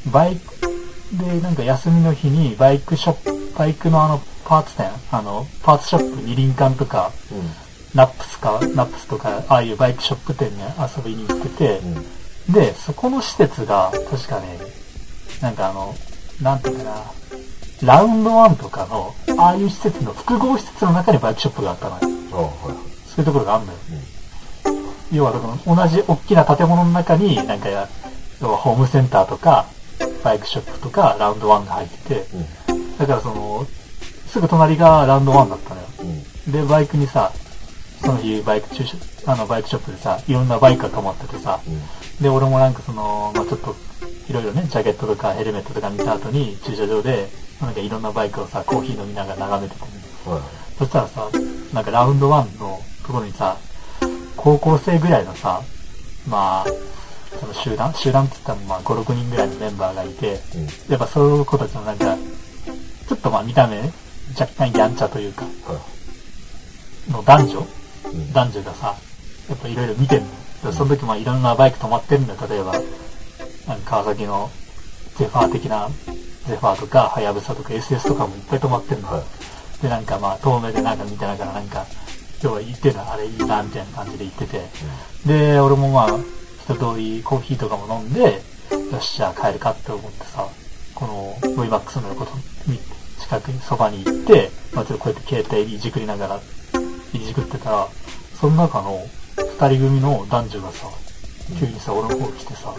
[0.07, 0.55] ー、バイク、
[1.17, 7.43] で、なんか休みの日にバイクショップ、バイクのあの、パーツ店、あの、パーツショップ二輪館とか、うん。
[7.95, 12.07] ナップスか、ナップスとか、ああいうバイクショップ店に遊びに行ってて、うん。
[12.49, 14.59] で、そこの施設が、確かね、
[15.41, 15.95] なんかあの、
[16.43, 17.03] なんていうかな、
[17.83, 22.01] ラウンドワンとかの、ああいう施設の複合施設の中にバイクショップがあったのよ。
[23.07, 23.79] そういうところがあるのよ。
[25.13, 27.69] 要は、だから同じ大きな建物の中に、なんか、
[28.41, 29.67] 要はホームセンターとか、
[30.23, 32.27] バイクショップとか、ラウンドワンが入ってて、
[32.69, 32.99] うん。
[32.99, 33.67] だからその、
[34.27, 35.87] すぐ隣がラウンドワンだったのよ。
[36.47, 36.53] うん。
[36.53, 37.33] で、バイクにさ、
[38.01, 41.81] その日バイク駐車、あのバイクショップでさ、いろんなバイクが止まっててさ、うん。
[42.21, 43.75] で、俺もなんかその、まあちょっと、
[44.29, 47.29] いろいろね、ジャケットとかヘルメットとか見た後に、駐車場で、
[47.61, 49.89] なんかいろんなバイクをさ、コーヒー飲みながら眺めててね。
[50.27, 50.41] はい。
[50.79, 51.29] そしたらさ、
[51.73, 53.57] なんかラウンドワンのところにさ、
[54.37, 55.63] 高校生ぐらいのさ、
[56.29, 56.67] まあ、
[57.41, 60.65] その集団集団って言ったらまあ5、6人ぐらいのメンバーがいて、うん。
[60.89, 62.17] やっぱそういう子たちのなんか、
[63.09, 63.81] ちょっとまあ見た目、
[64.39, 65.81] 若干やんちゃというか、は
[67.11, 67.61] の男女？
[67.61, 67.65] い。
[68.15, 68.33] うん。
[68.33, 68.95] 男女がさ、
[69.49, 70.27] やっぱいろいろ見てんの
[70.73, 72.41] その時まあいろんなバイク止まってるんだよ。
[72.49, 72.75] 例えば、
[73.85, 74.51] 川崎の
[75.17, 75.89] ゼファー的な、
[76.47, 79.15] ゼファーとか、ハヤブサとか SS とかもいっぱい止まってんのよ。
[79.17, 79.83] はい。
[79.83, 81.87] で、なんかまあ遠目でなんか見てながらなんか、
[82.43, 84.63] 今日は言ってた、あれいいな、みたいな感じで言ってて。
[85.27, 86.19] で、俺もまあ、
[86.65, 90.47] 一通りコーヒーとかも飲んで、よっしゃ、帰るかって思ってさ、
[90.95, 92.33] この VMAX のこと
[92.71, 92.79] に、
[93.21, 96.41] 近くにそばに行って、まあちょっとこうやって携帯いじくりながら、
[97.13, 97.89] いじくってたら、
[98.39, 99.01] その中の
[99.37, 100.87] 二人組の男女がさ、
[101.59, 102.75] 急にさ、俺の方来てさ、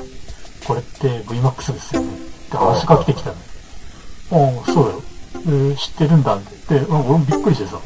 [0.67, 3.35] これって VMAX ですよねって話しかけてきたの。
[3.35, 5.01] ああ、そうだよ。
[5.35, 7.79] えー知ってるんだって言って、うん俺もびっくりしてさ、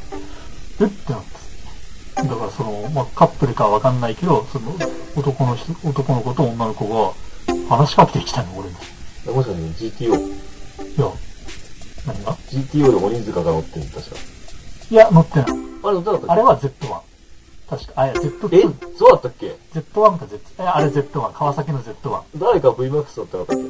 [0.81, 0.85] え？
[0.85, 1.39] ってなって。
[2.15, 4.75] だからその、まあ、カップルかはわかんないけど、その、
[5.15, 7.13] 男の人、男の子と女の子
[7.69, 8.75] が話しかけてきたの、俺に。
[9.35, 10.17] もしかして GTO。
[10.17, 11.11] いや、
[12.05, 14.15] 何が？GTO で鬼塚が乗ってる確か。
[14.91, 15.45] いや、乗ってない。
[15.45, 16.33] あれ乗ってなかった？
[16.33, 17.08] あれは Z1。
[17.69, 18.97] 確か、あ、いや、え Z2。
[18.97, 21.33] そうだったっけ？Z1 か Z、え、あれ Z1。
[21.33, 22.21] 川崎の Z1。
[22.37, 23.63] 誰か VMAX 乗ってなかったっけ？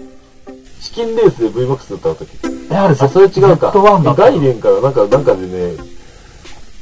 [0.81, 2.73] チキンレースで VMAX 乗ってなかったっけ？
[2.73, 3.69] え、あれ Z、あ、それ違うか。
[3.69, 4.21] Z1 だった。
[4.23, 5.75] 概念からなんか、なんかでね、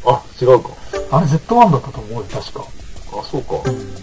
[0.05, 0.69] あ、違うか。
[1.11, 2.63] あれ Z1 だったと思うよ、確か。
[3.19, 3.55] あ、そうか。
[3.65, 3.97] うん。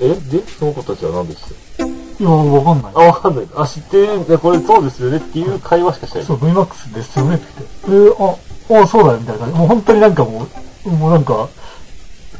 [0.00, 1.42] えで、その子たちは何でし
[1.78, 1.84] た？
[1.86, 2.98] いや、わかんないあ、。
[3.06, 3.46] わかんない。
[3.56, 6.26] あ、知ってるね、これそうですよねっていう会話しかしてない。
[6.26, 7.44] そう、VMAX ですよねって
[7.88, 8.12] 言って。
[8.12, 9.58] えー、あ、あ、そうだよ、みたいな感じ。
[9.58, 10.46] もう本当になんかも
[10.84, 11.48] う、もうなんか、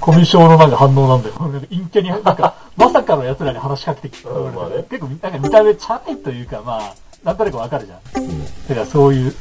[0.08, 1.34] コミュ障のなんか反応なんだよ。
[1.34, 8.24] 陰キャに、なんか、まさかの奴らに話しかけてきて、うんまあね結構、なんか見た目チャラいというか、まあ、なんとなくわかるじゃん。
[8.24, 8.42] うん。
[8.42, 9.34] だからそういう、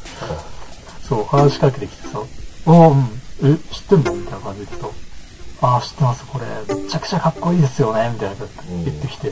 [1.08, 2.22] そう、話しかけてきてさ、
[2.66, 3.00] おうん、
[3.44, 4.88] え、知ってんのみたいな感じでさ、
[5.62, 8.48] ああ、知ってます、これ、めちゃくちゃかっこいいですよね、みたいな感
[8.80, 9.32] じで言ってきて、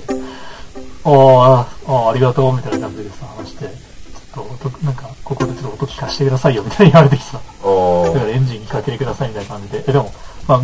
[1.04, 10.14] ああ、ありがとう、みたいな感じでさ、話して、ちょっと音、なんか、ここでちょっと音聞かせてくださいよ、みたいに言われてきてさ、あだからエンジンかけてください、みたいな感じで、え、でも、
[10.48, 10.62] まあ、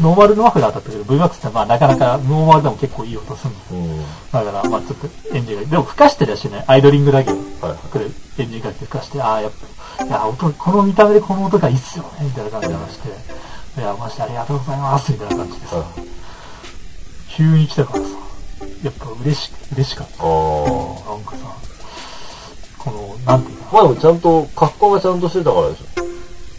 [0.00, 3.84] ノーマルのマフラーだったけど、VMAX ってまあなかなかノーマルでも結構いい音するの。
[3.84, 4.00] うん。
[4.32, 7.36] だから、まあちょっとエンジンが、でも吹かしてるやしね、アイドリングだけど。
[7.90, 8.04] これ、
[8.38, 9.52] エンジンかけて吹かして、ああ、やっ
[9.98, 13.08] ぱ、いや、音、この見た目でこの音がいいっすよね、みたいな感じで話して、
[13.80, 15.86] いや、マジでありがとうございます、みたいな感じでさ、はい。
[17.28, 18.10] 急に来たからさ、
[18.82, 20.22] やっぱ嬉し、嬉しかった。
[20.22, 21.66] なんかさ、
[22.78, 25.82] この、なんていうか、まあでもちゃんと、格好がちゃんとしてたからでし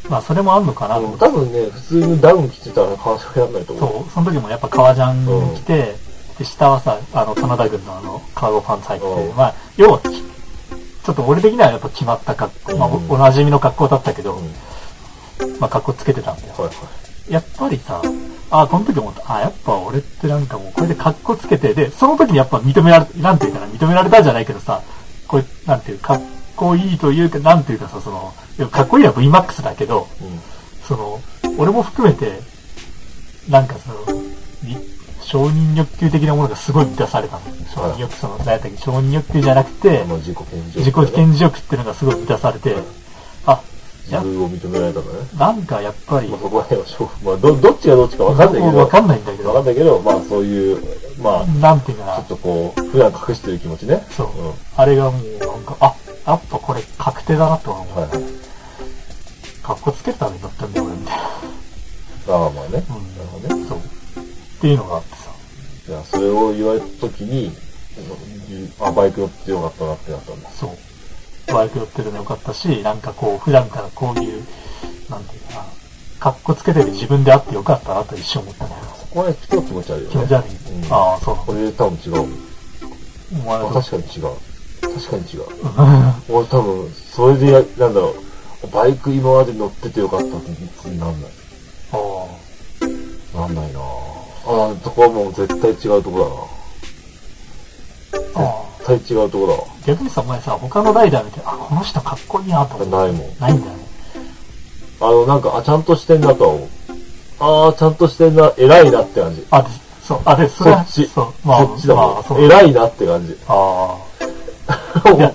[0.10, 1.02] まあそれもあんのかなょ。
[1.02, 4.04] と思って多分ね、普通にダウン着てたら話がやんないと思う。
[4.04, 5.96] そう、その時もやっぱ革ジャン着て、
[6.38, 14.54] で、下はさ、あの、カナダ軍のあの、カーゴパンツ履いてて、うんまあ、要は、きちょっと俺的にはやっぱ決まった格好、まあ、うんおおなじみの格好だったけど、うん。
[15.60, 16.54] まあ、格好つけてたんだよ。
[16.54, 16.74] はいは
[17.30, 17.34] い。
[17.34, 18.02] やっぱりさ、
[18.50, 24.82] あ、この時思った、あ、やっぱ俺ってなんかもうこれで格好つけて、で、その時にやっぱ認められ、なんていうかな、認められたじゃないけどさ、
[25.28, 26.22] これ、なんていう、かっ
[26.58, 30.40] こいいというか、なんていうかさ、その、いやかっこいいのは VMAX だけど、うん。
[30.86, 31.22] その、
[31.58, 32.42] 俺も含めて、
[33.50, 34.22] なんかその、
[34.64, 34.76] に
[35.22, 37.42] 承認欲求的なものがすごい満たされたの。
[37.74, 42.76] 承認欲、その、何やったっけ、承認欲求じゃなくて、まあ自己顕示欲、自己顕示欲っていうのがすごい満たされて、
[43.46, 43.62] あ、
[44.10, 45.20] や、自分を認められたんだね。
[45.38, 47.26] なんかやっぱりまあ、、そこら辺は勝負。
[47.26, 48.78] まあ、ど、どっちがどっちかわかんないけど。
[48.78, 50.82] わかんないんだけどわかんないけど、まあそういう、
[51.22, 54.06] まあ、なんていうかなちょっ、とこう、普段隠してる気持ちね。
[54.12, 54.32] そう、ん。
[54.76, 55.96] あれがもうなんか、あ、
[56.28, 58.00] やっぱこれ確定だなとは思う。
[58.00, 58.24] はいはい。
[59.64, 61.24] 格好つけるために乗ったんだよ俺みたいな。
[61.24, 62.84] ああまあね。
[62.90, 63.66] うんなるほどね。
[63.66, 63.78] そう。
[63.80, 63.82] っ
[64.60, 65.32] ていうのがあってさ。
[65.86, 67.56] じゃあ、それを言われたときに、
[68.82, 70.50] あ、バイク乗ってよかったなってなったんだ。
[70.50, 71.54] そう。
[71.54, 74.44] バイク乗ってるのよかったし、なんかこう、普段からこういう、
[75.10, 75.66] なんていうかな、
[76.20, 78.72] 格好つけてる自分であってよかったなと一瞬思ったね。
[79.00, 80.12] そこはね、ちょっと気持ち悪いよね。
[80.12, 80.50] 気持ち悪い。
[80.50, 81.52] うんああ、そうなの。
[81.52, 82.48] 俺多分違う
[83.32, 84.47] お前確かに違う。
[84.98, 85.44] 確かに違う。
[86.30, 88.16] 俺多分、それでや、なんだろ
[88.64, 91.32] う、バイク今まで乗っててよかったってなんない。
[91.92, 92.28] あ
[93.38, 93.82] なんないなぁ。
[94.46, 96.50] ああ、そこはもう絶対違うとこ
[98.14, 98.40] あ。
[98.40, 98.50] あだな。
[98.50, 98.68] あ。
[98.88, 99.64] 絶対違うとこだわ。
[99.86, 102.90] 逆にさ、お前さ、他のライダー見て、あ、この人かっこいいなと思う。
[102.90, 103.36] ないもん。
[103.40, 103.86] ないんだよね。
[105.00, 106.70] あの、なんか、あ、ちゃんとしてんなとは思う。
[107.40, 109.46] ああ、ちゃんとしてんな、偉いなって感じ。
[109.52, 109.70] あ、で、
[110.02, 111.12] そう、あ、で、それは、そっち。
[111.12, 112.14] そう、まあ、そっちだもん。
[112.16, 112.40] まあ。
[112.40, 113.38] 偉いなって感じ。
[113.48, 113.98] あ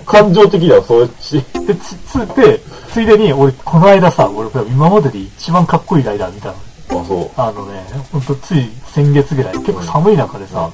[0.05, 1.41] 感情的だよ、そっち。
[1.65, 2.59] で、つ、つ、で、
[2.91, 6.55] ついでに、俺、この間さ、俺、今までで一番かっこいいライダー見たの。
[7.01, 7.31] あ、そう。
[7.35, 10.69] あのね、ほんとつい先月ぐらい、結構寒い中でさ、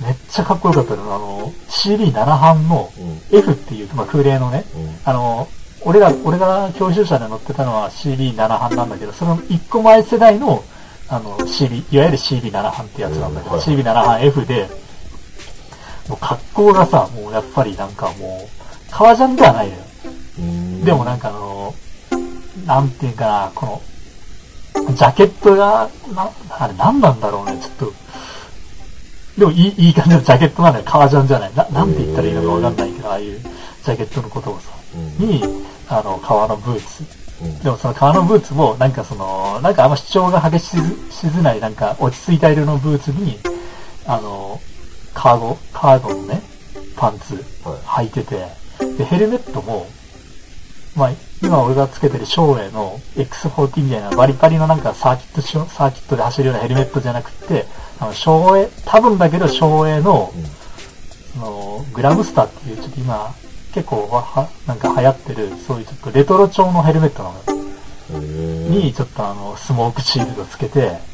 [0.00, 1.14] めっちゃかっこよかったの。
[1.14, 2.90] あの、CB7 班の。
[3.30, 4.98] F っていう、まあ空冷のね、うん。
[5.04, 5.48] あの、
[5.82, 10.64] 俺ら、俺が教習車で乗ってたのは CB7 班なんだけど、その1個前世代の、
[11.08, 14.68] あの、CB、いわゆる CB7 班ってやつなんだけど、うんはい CB7 班 F で、
[16.08, 19.80] もう格好がさ、もうやっぱりなんかもう、革ジャンではないのよ。
[20.38, 20.84] うん。
[20.84, 21.74] でもなんかあの、
[22.66, 27.92] なんていうかな、この、ジャケットが、な、あれ何なんだろうね、ちょっと。
[29.38, 31.54] でもいい、いい感じのジャケットなんだよ、革ジャンじゃない。
[31.54, 35.26] な、なんて言ったらいいのかわかんないけど、ああいうジャケットのことをさ、うん。
[35.26, 35.42] に、
[35.88, 37.04] あの、革のブーツ。
[37.42, 37.58] うん。
[37.60, 40.76] でもその革のブーツも、なんかその、なんかあんま主張が激し
[41.10, 43.38] しずない、なんか落ち着いた色のブーツに、
[44.06, 44.60] あの、
[45.14, 46.42] カーゴ、カーゴのね、
[46.96, 47.34] パンツ
[47.68, 48.04] はい。
[48.04, 48.46] 履いてて、
[48.98, 49.86] で、ヘルメットも、
[50.96, 51.10] まあ、
[51.42, 57.66] 今俺がつけてる照英の X40 みたいなバリバリのなんかサーキットしょ、サーキットで走るようなヘルメットじゃなくて、
[57.98, 60.32] あの、照英、多分だけど照英の、
[61.32, 63.34] その、グラムスターっていうちょっと今、
[63.74, 67.54] 結構は、はなんか流行ってる、そういうちょっとレトロ調のヘルメットなの。
[68.70, 70.98] に、ちょっとあの、スモークシールドつけて、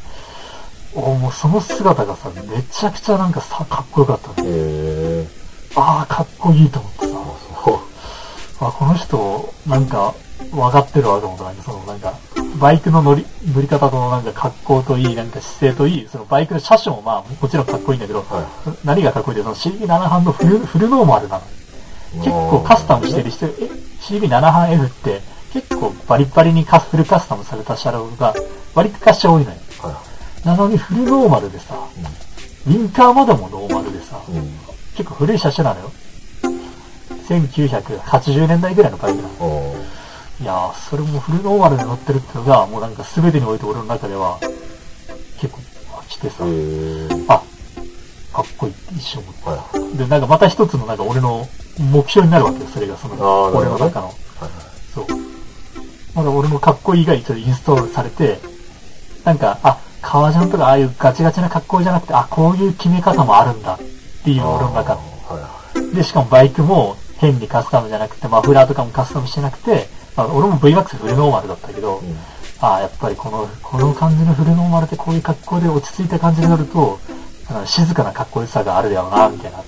[0.95, 4.47] もうその姿がさ、めちゃくちゃなんかさ、かっこよかったの。
[4.47, 5.27] へえ。
[5.75, 7.13] ああ、かっこいいと思ってさ。
[7.15, 8.65] あ、そう。
[8.65, 10.13] あ、この人、なんか、
[10.51, 11.45] 分かってるわと思った。
[11.45, 12.13] なんかその、なんか、
[12.59, 18.45] バイクの乗り、乗り方となんか格好といい、なんか姿勢といい、そのバイクの車種もまあ、もちろんかっこいいんだけど、は
[18.83, 21.43] 何がかっこいいって、その CB7 班のフル、フルノーマルなの。
[22.15, 22.17] い。
[22.17, 23.49] 結構カスタムしてる人、え、
[24.01, 25.21] CB7 班 F って、
[25.53, 28.35] 結構バリバリにカフルカスタムされた車両が、
[28.73, 29.57] 割とかし多いのよ。
[30.45, 31.75] はなのにフルノーマルでさ、
[32.67, 34.21] ウィンカーまでもノーマルでさ。
[34.95, 35.91] 結構古い車種なのよ。
[37.27, 39.33] 1980年代ぐらいのバイクなの。
[39.39, 39.75] お
[40.41, 44.39] いやー、それもフルノーマルで乗ってるってのが、もうなんか全てにおいて俺の中では、
[45.39, 45.61] 結構
[46.07, 46.43] 来てさ。
[47.27, 47.43] あ、
[48.33, 49.35] かっこいいって一瞬思っ。
[49.71, 49.97] た。
[49.97, 51.47] で、なんかまた一つのなんか俺の
[51.79, 53.15] 目標になるわけよ、それがその、
[53.55, 54.07] 俺の中の。
[54.07, 54.15] はい。
[54.93, 55.05] そう。
[56.15, 58.39] まだ俺のかっこいいが一応インストールされて、
[59.23, 63.79] なんか、あ、革ジャンとかああいうガチガチな格好じゃなくて、あ、こういう決め方もあるんだっ
[64.23, 65.01] ていう俺の中の。
[65.93, 72.17] で、しかもバイクも変にカスタムじゃなくて、マフラーとかもカスタムしてなくて、まあ、俺も VMAX フルノーマルだったけど、うん。
[72.59, 76.99] ああ、やっぱりこの、この感じのフルノーマルってこういう格好で落ち着いた感じになると、
[77.49, 79.57] あの静かな格好良さがあるだろうな、みたいな。
[79.57, 79.63] は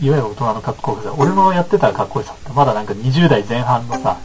[0.00, 0.04] い。
[0.04, 1.14] いわゆる大人の格好良さ。
[1.16, 4.16] 俺のやってた格好良さってまだなんか20代前半のさ、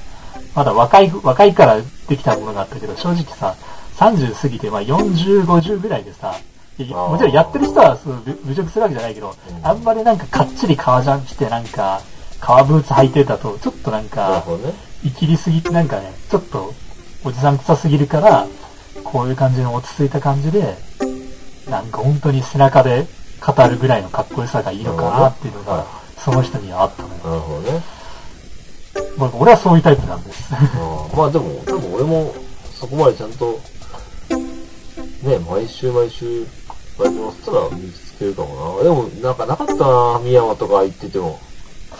[0.55, 3.55] まだ若い、若いからできたものがあったけど、正直さ、
[3.97, 6.35] 30過ぎて、まあ40、50ぐらいでさ、
[6.77, 12.01] もちろんやってる人はそう侮侮辱するわけじゃないけど、うんあんまりなんかかっちり革ジャン着てなんか、
[12.39, 14.43] 革ブーツ履いてたと、ちょっとなんか。
[15.03, 16.73] 生きりすぎ、なんかね、ちょっと、
[17.23, 18.47] おじさん臭すぎるから、
[19.03, 20.75] こういう感じの落ち着いた感じで、
[21.69, 23.05] なんか本当に背中で
[23.45, 25.85] 語るぐらいのかっこよさがいいのかなっていうのがはい、
[26.19, 27.15] その人にはあったのよ。
[27.23, 27.83] なるほどね。
[29.17, 30.51] まあ俺はそういうタイプなんです。
[31.15, 32.35] まあでも、でも俺も
[32.73, 33.59] そこまでちゃんと、
[35.23, 36.45] ね、毎週毎週、
[36.97, 38.83] バイク乗ってたら見つけるかもな。
[38.83, 41.39] でも、なんかなかったな、宮山とか行ってても。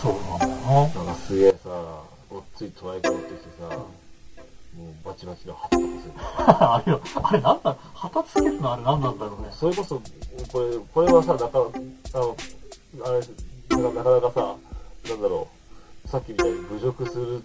[0.00, 0.54] そうなんだよ
[0.94, 1.68] なんかすげえさ、
[2.30, 3.84] ごっついトライク乗ってきてさ、も
[4.84, 6.14] うバチバチの旗とかする。
[6.14, 6.74] な。
[6.76, 9.48] あれよ、あれなんだ、旗つけるのあれなんなんだろうね。
[9.52, 10.00] それこそ、
[10.52, 11.48] これ、これはさ、なか、
[12.14, 12.36] あの、
[13.04, 14.54] あれ、なかなかさ、
[15.08, 15.48] なんだろ
[16.06, 17.40] う、さっきみたいに侮辱するっ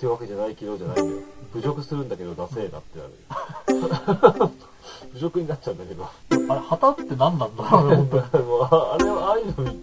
[0.00, 1.22] てわけじゃないけどじゃないんだよ。
[1.52, 4.52] 侮辱するんだけど、ダセえなってなる。
[5.14, 6.08] 侮辱になっちゃうんだけど。
[6.52, 9.80] あれ、旗って何なんだろうね、本 もうああれは、ああいうの見、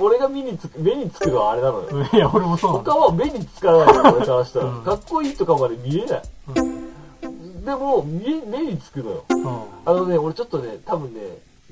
[0.00, 1.86] 俺が目につく、目につくのはあれなのよ。
[1.90, 2.08] 当に。
[2.12, 2.98] いや、俺もそうなんだ他。
[2.98, 4.66] は目につかないの、俺からしたら。
[4.66, 6.22] うんかっこいいとかまで見えない。
[6.56, 7.64] うん。
[7.64, 9.24] でも、見え目につくのよ。
[9.28, 9.46] うん。
[9.84, 11.20] あのね、俺ちょっとね、多分ね、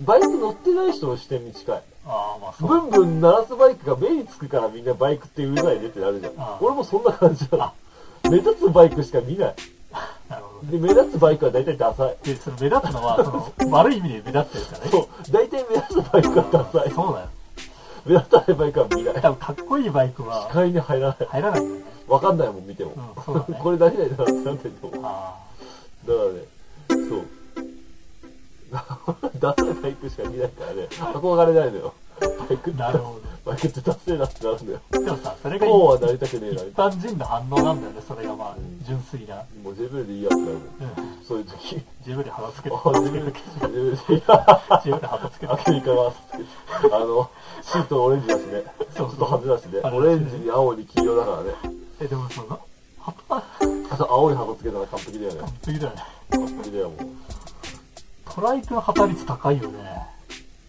[0.01, 1.83] バイク乗ってない人の視点に近い。
[2.07, 2.69] ああ、まあそう。
[2.69, 6.33] ブンブン鳴らすバイクが目につくからみんなバイクってうるさいねってなるじゃん。
[6.61, 7.75] 俺もそんな感じなあ
[8.25, 8.31] の。
[8.31, 9.55] 目立つバイクしか見ない。
[10.70, 12.16] で、目立つバイクは大体ダサい。
[12.22, 13.24] で、その目立つのは、
[13.57, 14.91] その、 悪い意味で目立ってるからね。
[14.91, 15.09] そう。
[15.30, 16.91] 大体目立つバイクはダサい。
[16.91, 17.28] そうだよ。
[18.07, 19.14] 目立たないバイクは見ない。
[19.14, 21.16] 多分かっこいいバイクは視界に入らない。
[21.28, 21.84] 入らないんだよね。
[22.09, 22.93] わかんないもん見ても。
[22.97, 25.36] うん そうだねこれ何々だなってなんてんのだかあ
[26.07, 26.41] らね、
[26.89, 27.26] そう。
[29.39, 31.95] ダサいバイクしか見ないからね、憧れないのよ。
[32.21, 34.81] バイクってなるほどバイクってダセえなってなるんだよ。
[34.93, 34.99] あ。
[34.99, 39.37] でもさ、それがこうはなりたくねえな一般人の反応なんだよね、それがまあうん、純粋な。
[39.37, 39.45] な。
[39.62, 40.59] もう自分でいいやってなるもん。
[40.59, 41.25] うん。
[41.25, 41.83] そういう時。
[42.05, 45.53] 自分で肌つけて、あ、肌つ自分で、けて、自分で、いや、自分で肌つけて。
[45.53, 46.12] アメリカが
[46.93, 47.31] あの、
[47.62, 48.64] シートオレンジだしね。
[48.95, 49.97] ちょそうっと派手だしね。
[49.97, 51.79] オレンジに青に黄色だからね。
[52.01, 52.61] え、でもその、
[52.99, 53.37] 旗、
[53.91, 55.41] あと青い箱つけたら完璧だよね。
[55.41, 56.03] 完璧だよね。
[56.31, 56.99] 完璧だよ、もう。
[58.35, 60.07] トライクの旗率高いよね。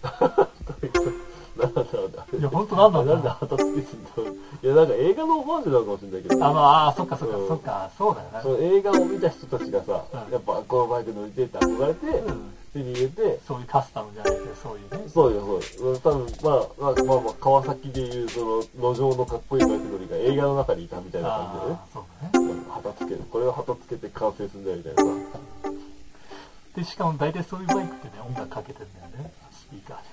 [1.60, 2.40] なんだろうね。
[2.40, 4.28] いや、ほんとなんだろうなんで旗つけてんだろう。
[4.64, 6.46] いや、なんか映画のオマージュなのかもしれないけど。
[6.46, 8.40] あの、あーそっかそっかうんそっか、そうだよね。
[8.44, 15.10] その映画を見た人たちがさ、うんやっぱこのバイク乗りてえって憧れて、うん手に入れて、そういうカスタムじゃないけど、そういうね。
[15.10, 15.42] そうよ、
[15.82, 16.00] そうよ。
[16.00, 21.84] 多分、まあ、まあ、まあ、まあ、川崎でいう、その、路上のかっこいいバイク乗りが映画の中にいたみたいな感じでねあ。
[21.84, 22.46] あ、そうだね。
[22.46, 23.22] うん旗つける。
[23.32, 25.10] これを旗つけて完成するんだよ、みたいなさ。
[26.76, 29.34] で、しかも大体そういうバイクってね、音楽かけてるんだよね。
[29.52, 30.04] スピーカーで。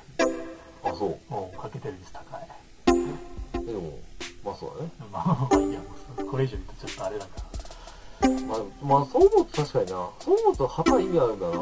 [0.91, 1.17] あ、そう。
[1.31, 3.67] おうかけてる率高い。
[3.67, 3.99] でも、
[4.45, 4.91] まあそうだね。
[5.13, 5.87] まあまあまあいいや、も
[6.19, 7.57] うこれ以上言うとちょっとあれだから。
[8.47, 10.09] まあ、まあ、そう思うと確かにな。
[10.21, 11.57] そう思うと旗意味あるんだな。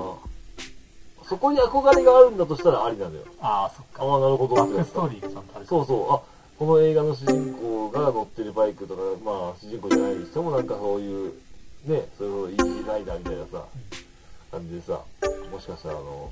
[1.27, 3.25] そこに憧れがあるんだとしたらありなんだよ。
[3.41, 4.05] ああ、そっか。
[4.05, 4.55] ああ、なるほど。
[4.57, 6.13] バックストーリーがちゃんとあるそうそう。
[6.13, 6.21] あ、
[6.59, 11.33] この映画の主人公が乗ってるバイクとか、まあ、主人公じゃないにしてもなんかそういう、
[11.87, 13.65] ね、そういうイージーライダーみたいなさ、
[14.51, 15.01] 感じでさ、
[15.51, 16.31] もしかしたらあの、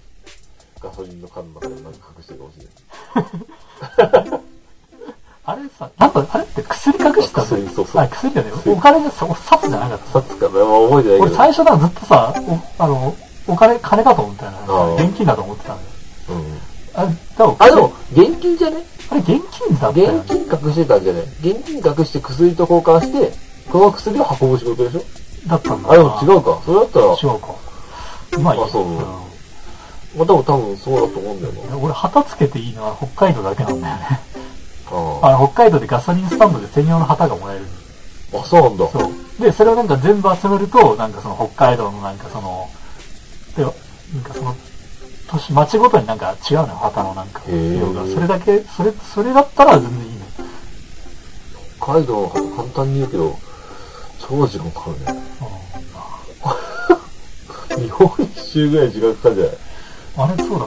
[0.82, 2.64] ガソリンの缶の中でなんか隠してるかもしれ
[4.30, 4.40] ない。
[5.44, 8.72] あれさ、なんか、あれって薬隠してたんだよ薬そうそうあ、薬だよね。
[8.72, 10.20] お金でさ、お札じゃなかった？
[10.20, 11.36] さつかな、まあ覚えてないけ俺ど。
[11.36, 12.34] 最初なんかずっとさ、
[12.78, 13.14] おあの、
[13.48, 15.04] お金、金かと思ったよね。
[15.04, 15.88] 現金だと思ってたんだよ。
[16.28, 16.60] うん。
[16.94, 18.76] あれ、でも、あ、でも、現金じゃね？
[19.10, 20.18] あれ現金だったよね。
[20.26, 23.32] 現金隠してたんじゃない現金隠して薬と交換して、
[23.70, 25.02] この薬を運ぶ仕事でしょ？
[25.48, 25.90] だったんだ。
[25.90, 26.56] あ、でも違うか。
[26.64, 27.48] それだったら、違うか。
[28.38, 28.98] まあいいやあそううん
[30.14, 31.78] まあ多分多分そうだと思うんだよな。
[31.78, 34.20] 俺、旗つけていいのは北海道だけなんだよね。
[34.90, 37.66] ああの、北海道でガソリンスタンドで専用の旗がもらえる。
[38.32, 38.40] あ。
[38.40, 38.88] あ、そうなんだ。
[38.90, 38.98] そ
[39.38, 39.42] う。
[39.42, 42.70] で、それをなんか全部集めると、なんかその北海道のなんかその、
[43.56, 44.54] で、なんかその、
[45.28, 47.42] 都市、町ごとになんか違うのよ、旗のなんか。
[47.76, 50.26] 色がそれだけ、それ、それだったら全然いいね。
[51.80, 53.40] 北海道の方簡単に言うけど、
[54.18, 55.22] 超時間かかるね。
[57.78, 59.54] 日本一周ぐらい時間かかるんじゃない？
[59.54, 59.58] うん、
[60.16, 60.66] あれ、そうだ。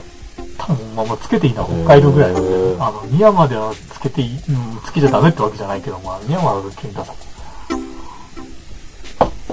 [0.57, 7.13] 多分、まあまあ、つけていいのは北海道ぐらいなんだよへーあの、宮山ではつけていい、うん、つけちゃダメってわけじゃないけど、まあ、宮山は県ださ。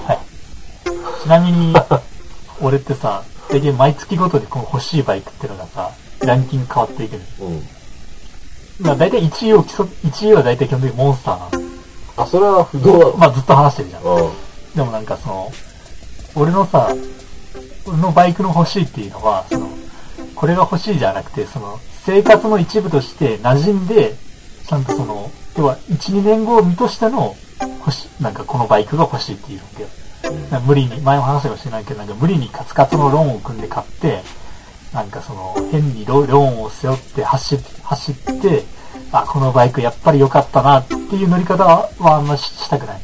[0.01, 0.19] はい。
[1.23, 1.75] ちなみに、
[2.61, 5.91] 俺ってさ、大体毎月ごとにこの欲しいバイクっていうのがさ、
[6.21, 8.85] ランキング変わっていくのようん。
[8.85, 11.73] まあ大体1位を競っ、1位は大体基本的にモンスターなの。
[12.17, 14.03] あ、それは不動なのまあずっと話してるじゃん。
[14.03, 14.31] うん。
[14.75, 15.51] でもなんかその、
[16.35, 16.89] 俺のさ、
[17.85, 19.69] 俺のバイクの欲しいっていうのは、その、
[20.43, 24.13] これが欲しいじゃなくて、その、生活の一部として馴染んで、
[24.67, 27.33] ちゃんとその、要は1、2年後を見としての、
[27.79, 29.89] 欲しい、なんかこのバイクが欲しいっていうわけよ。
[30.51, 34.21] なんか無理に、前も話したかもしれないけど、なんか無理にカツカツのローンを組んで買って、
[34.91, 38.65] なんかその、変にローンを背負って走って走って、
[39.13, 43.01] あ、このバイクやっぱり良かったなっていう乗り方はあんましたくない。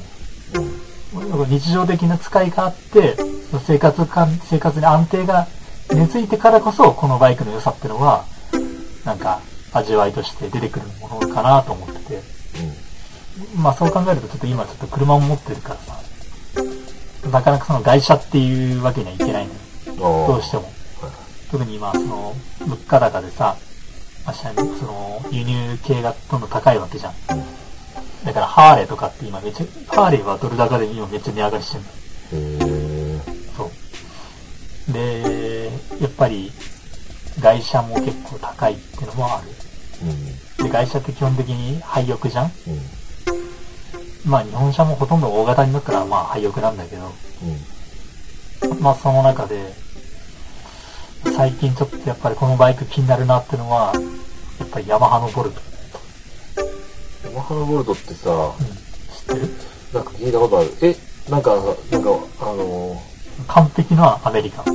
[1.48, 3.16] 日常的な使いがあって、
[3.66, 5.48] 生活感、生活に安定が
[5.92, 8.26] 根付いてからこそ、このバイクの良さってのは、
[9.06, 9.42] なんか
[9.74, 12.40] 味わいとして出てくるものかなと思ってて。
[13.56, 16.00] まあそう考えるとちょっと今ちょっと車も持ってるからさ、
[17.32, 19.60] なかなかその外車っていうわけにはいけないのよ。
[19.88, 20.28] うん。
[20.28, 20.72] どうしても。
[21.52, 23.58] 特に今、その、物価高でさ、
[24.26, 24.44] まあし
[24.80, 27.14] その、輸入系がどんどん高いわけじゃん。
[28.24, 29.66] だから、ハーレーとかって今めっちゃ、
[29.96, 31.90] ハーレーはドル高で今めっちゃ値上がりしてるの。
[32.32, 33.22] へ
[33.58, 33.72] そ
[34.90, 34.94] う。
[34.94, 35.39] で、
[36.00, 36.52] やっぱり、
[37.40, 39.48] 外車も結構高いっていうのもある。
[39.50, 40.10] ー
[40.62, 40.66] うん。
[40.66, 42.46] で、外車って基本的に廃屋じゃん？
[42.46, 42.52] うん。
[44.30, 47.12] まあ日本車もほとんど大型になったらまあ廃屋なんだけど、
[48.64, 48.80] うん。
[48.82, 49.74] まあその中で、
[51.36, 53.94] 最近ちょっとやっぱりこのバイク気になるなってのは、
[54.60, 55.62] やっぱりヤマハのボルト。
[57.26, 58.76] ヤマハのボルトってさ、うん、知っ
[59.28, 59.50] てる？
[59.94, 60.72] なんか聞いたことある。
[60.82, 60.96] え、
[61.30, 62.10] なんか、なんか、
[62.42, 63.02] あの
[63.48, 64.66] 完璧なアメリカン。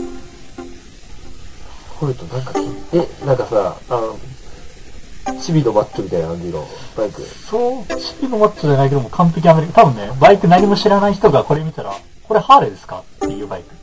[1.96, 2.52] ー、ボルトなんか
[2.92, 4.18] え、なんかさ、あの、
[5.40, 6.66] チビのマッチョみたいな感じの
[6.96, 7.22] バイク。
[7.22, 9.86] そう、チビのマッチョじゃないけども完璧アメリカン。
[9.86, 13.74] 多分ね、バイク何も知らない人がこれ見たら、これハーレーですかっていうバイク。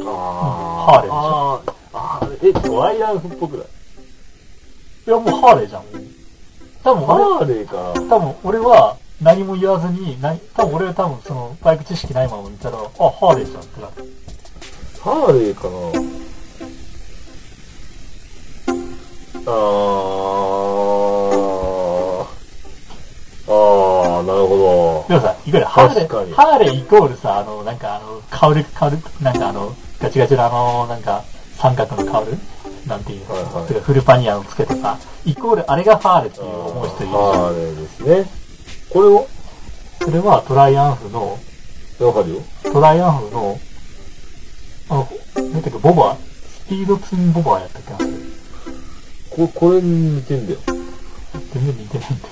[0.00, 3.66] ハーレーでしょあーあー、え、ドライヤーフっぽくない？
[5.06, 5.82] いやもうハーレーじゃん。
[6.88, 7.92] 多分俺、ハーレーか。
[8.08, 13.92] 多分俺は何も言わずに、何多分俺は多分そのバイク知識ないまま見たら、あ、ハーレーじゃんってなる。
[15.00, 15.76] ハーレーかな
[19.46, 19.52] あー、
[23.48, 31.22] あー、なるほでもさ、いくらハーレ確かにー、ハーレーイコールさ、あの、なんかあの、カウル、カウル、なんかあの、ガチガチのあの、なんか、
[31.56, 32.32] 三角のカウル
[32.88, 37.46] なんていうの、はいはいてかフルパニアをつけてさ、イコールあれがファーレっていう思う人いるじゃん。
[37.46, 38.30] あれですね。
[38.90, 39.28] これを？
[40.00, 41.38] それはトライアンフの、
[42.00, 42.42] わかるよ。
[42.72, 43.58] トライアンフの、
[44.88, 46.16] あの、なんだっけ、ボバ？
[46.16, 48.04] スピードツインボバーやったっけ？
[48.04, 48.10] な
[49.30, 50.58] ここれに似てんだよ。
[51.52, 52.22] 全然似てないんで。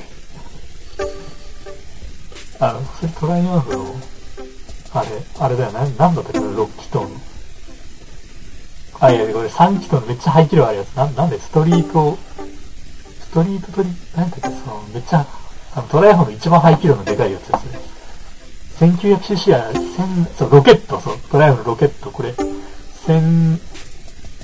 [2.59, 3.85] あの、それトライアンフの、
[4.95, 6.41] あれ、あれだよな、なんだったっけ？
[6.41, 7.11] な、6気筒の。
[9.01, 10.89] あ、いや、これ3気筒のめっちゃ排気量あるやつ。
[10.95, 12.19] なんなんで、ストリート、
[13.21, 15.27] ストリートトリ、なんだっけ、その、めっちゃ、
[15.75, 17.81] あの、トライアンフの一番排気量のでかいやつですね。
[18.79, 22.31] 1900cc や、1000、そう、ロケット、そう、トライアンフのロケット、これ、
[23.07, 23.59] 1000、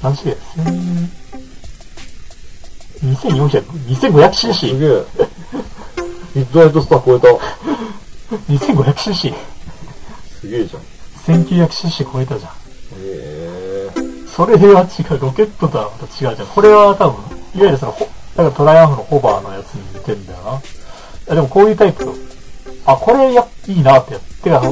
[0.02, 1.22] 何種類や、1000、
[3.02, 4.78] 2400、2500cc す。
[4.78, 5.04] げえ。
[6.34, 7.28] ミッドナイトスター超えた。
[8.52, 9.34] 2500cc。
[10.40, 10.82] すげえじゃん。
[11.42, 12.61] 1900cc 超えたじゃん。
[14.34, 15.18] それは違う。
[15.20, 16.48] ロケットとはまた違うじゃん。
[16.48, 17.16] これは多分、
[17.54, 20.52] いわゆるその、ほだからトライアンフのホバーのやつに似てんだよな。
[20.52, 20.54] い
[21.28, 22.14] やでもこういうタイプの、
[22.86, 24.62] あ、これや、いいなってやってが、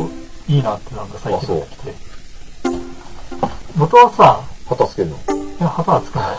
[0.49, 1.95] いいなってなんか最近出てきて。
[3.77, 5.17] 元はさ、旗つけんの？
[5.17, 5.19] い
[5.61, 6.37] や、旗はつかない。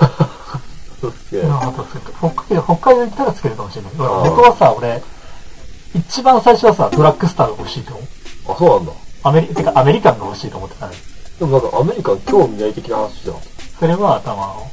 [1.32, 3.94] いや旗つけた北海道、北海道行ったらつけるかもしれない。
[3.94, 5.02] 元はさ、俺、
[5.94, 8.06] 一番最初はさ、ドラッグスターが欲しいと思う。
[8.50, 8.94] あ、そうなんだ。
[9.24, 10.98] アメリ、てかアメリカンが欲しいと思ってたのよ
[11.42, 13.36] でもなんかアメリカン興味ない的な話じゃん。
[13.38, 13.40] い
[13.80, 14.70] それは、多分あの、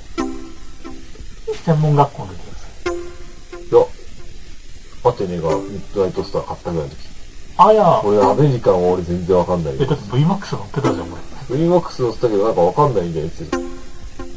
[1.65, 3.75] 専門学校の時です。
[3.75, 7.09] や、アテネがミッドナイトスター買ったぐらいの時。
[7.57, 11.57] あ、いや、俺アメリカンは俺全然わかんないえ、だって VMAX 乗ってたじゃん、俺。
[11.57, 13.51] VMAX 乗ってたけどなんかわかんないんだよ、いつ。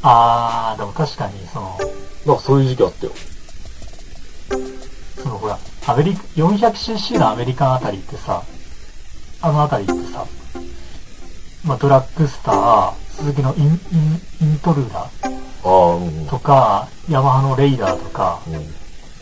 [0.01, 1.77] あー、でも確かに、その、
[2.25, 3.11] なんかそういう時期あったよ。
[5.21, 8.41] そのほら、アメリカ、400cc のアメリカンあたりってさ、
[9.41, 10.25] あのあたりってさ、
[11.65, 13.73] まあ、ドラッグスター、スズキのイン、イン、
[14.41, 16.29] イントルーダー。
[16.29, 18.53] とか、ヤマハのレイダーとか、うん。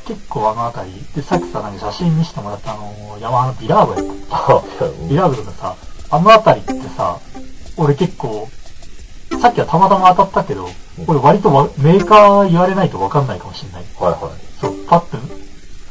[0.08, 5.76] 結構あのあたり、で、さっきさ、なんか写真見せてもらったあの、ヤマハのビラーゴやったビラーゴとかさ、
[6.12, 7.20] あのあたりってさ、
[7.78, 8.48] 俺結構、
[9.42, 10.70] さっきはたまたま当たったけど、
[11.08, 13.84] 俺割とわメーカー言われないとわかんないかもしれない。
[14.00, 14.60] はいはい。
[14.60, 15.18] そう、パッと、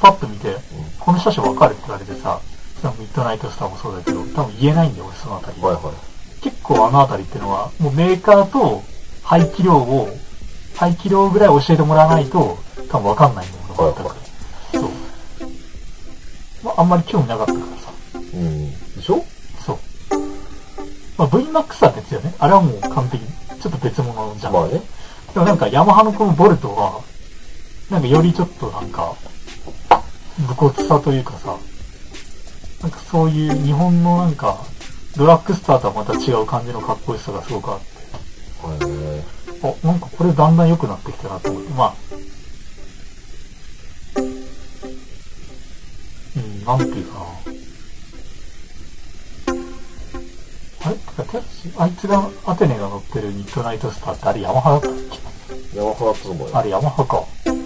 [0.00, 0.56] パッと見て、
[0.98, 2.40] この車種わかるって言われてさ、
[2.98, 5.60] ミッドナイトスターもそうだけど、多分言えないんだよ、俺そのあたり。
[5.60, 6.07] はいはい。
[6.42, 8.82] 結構あのあたりってのは、もうメーカーと
[9.22, 10.08] 排気量を、
[10.74, 12.58] 排気量ぐらい教えてもらわないと、
[12.88, 14.08] 多分わかんないんだよ、俺全く。
[14.08, 14.18] はい
[14.72, 14.90] そう。
[16.64, 17.92] まあ、あんまり興味なかったからさ。
[18.14, 18.70] うん。
[18.70, 19.24] でしょ？
[19.60, 19.78] そう。
[21.16, 22.34] まあ、VMAX は別よね。
[22.38, 23.24] あれはもう完璧。
[23.60, 24.52] ちょっと別物じゃん。
[24.52, 24.80] まあね。
[25.34, 27.00] でもなんかヤマハのこのボルトは、
[27.90, 29.14] なんかよりちょっとなんか、
[30.38, 31.56] 武骨さというかさ、
[32.82, 34.58] なんかそういう日本のなんか、
[35.18, 37.86] ドラッグスターとはまた違う感じのかっこよさがすごくあって、
[39.64, 41.94] あ、なんかこれだんだん良くなってきたなと思って、まあ、
[46.36, 47.24] うん、なんていうかな。
[50.86, 51.40] あれてか、て
[51.78, 54.92] あいつが、アテネが乗ってるミッドナイトスターってあれヤマハだったっ
[55.72, 56.56] けヤマハだったと思うよ。
[56.56, 57.24] あれヤマハか。
[57.46, 57.56] うん。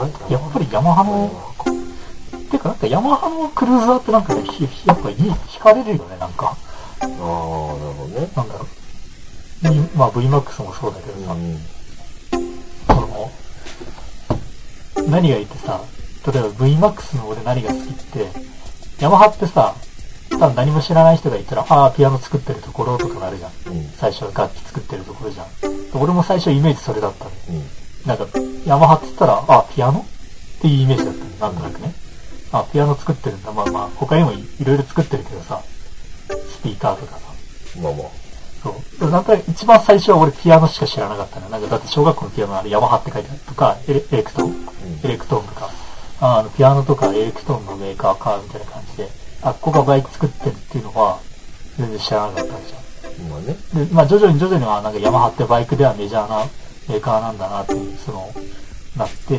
[0.00, 1.73] あれやっぱりヤマハの、
[2.54, 6.56] てかなんかヤマハのクルーザーってなんかね、ひやっぱいい、惹かれるよね、なんか。
[7.00, 8.28] ああ、なるほどね。
[8.36, 8.66] なんだろう。
[9.96, 11.58] まあ VMAX もそうだけどさ、うん。
[12.86, 13.30] その、
[15.10, 15.80] 何がいいってさ、
[16.32, 18.28] 例えば VMAX の俺何が好きって、
[19.00, 19.74] ヤマハってさ、
[20.30, 23.50] 多分何も知らない人がいたら、ああ、ピアノ作ってるところとかなるじゃん。
[23.66, 23.84] うん。
[23.90, 25.46] 最初は楽器作ってるところじゃん。
[25.94, 27.30] 俺も最初イメージそれだったの。
[27.50, 27.62] うん。
[28.06, 28.26] なんか、
[28.66, 31.52] ヤマハって言ったら、あ、ピアノっていうイメージだったの。
[31.52, 32.03] なんとなくね。
[32.54, 33.52] あ、ピアノ作ってるんだ。
[33.52, 35.60] まあまあ、他にもいいろいろ作ってるけどさ、
[36.28, 37.26] スピーカーとかさ。
[37.82, 38.06] まあまあ。
[38.62, 38.98] そう。
[39.00, 41.48] でもなんか一番最初は俺ピアノしか知らなかったの。
[41.48, 44.68] なんかだって小学校のピアノあれヤマハって書いてあるとか、エレエレクトーン、
[45.02, 45.70] エレクトーンとか、
[46.20, 49.08] ああの、ピアノとかエレクトーンのメーカーか、みたいな感じで、
[49.42, 51.18] あ、ここがバイク作ってるっていうのは、
[51.76, 53.28] 全然知らなかったんじゃん。
[53.28, 53.56] まあね。
[53.74, 56.46] で、まあ徐々に徐々にはなんかヤマハってバイクではメジャーな
[56.88, 58.32] メーカーなんだなっていう、その、
[58.96, 59.38] なって、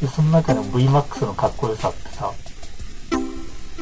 [0.00, 2.30] で、その中でも VMAX のかっこよさってさ、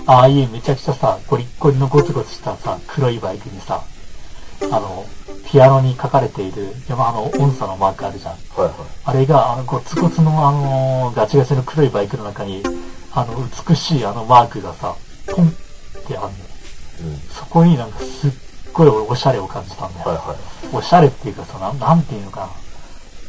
[0.07, 3.83] ああいうめちゃくちゃさ、ゴリッゴリのゴツゴツしたさ、黒いバイクにさ、
[4.63, 5.05] あの、
[5.47, 8.33] ピアノに書かれているヤマハの音差のマークあるじゃん。
[8.33, 8.73] はいはい。
[9.05, 12.63] あれが、あの、ゴツゴツのあの、ガチガチの黒いバイクの中に、
[13.13, 13.35] あの、
[13.69, 14.95] 美しいあのマークがさ、
[15.27, 15.51] ポンっ
[16.07, 16.29] てある
[17.05, 17.11] の。
[17.13, 17.17] うん。
[17.31, 18.31] そこになんかすっ
[18.73, 20.09] ごい俺おしゃれを感じたんだよ。
[20.09, 20.77] はいはい。
[20.77, 22.49] おしゃれっていうかさ、なんなんていうのか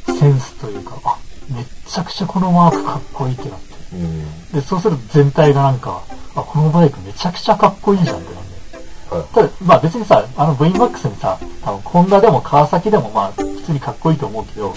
[0.07, 0.13] な。
[0.13, 1.17] センスというか、あ、
[1.49, 3.70] めっちゃくちゃこのマークかっこいいってなって。
[3.93, 4.51] うん。
[4.51, 6.01] で、そうすると全体がなんか、
[6.35, 9.23] あ、このバイクめちゃくちゃかっこいいじゃんってなんだよ。
[9.23, 9.33] はい。
[9.33, 14.73] ただ、まあ別にさ、あの VMAX にさ、多分ホンダでも川崎でもまあ普通通にかっこいいと思うけど、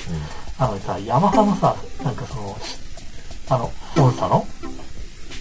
[0.58, 2.78] あのさ、ヤマハのさ、なんかその、し
[3.48, 4.46] あの、音差の、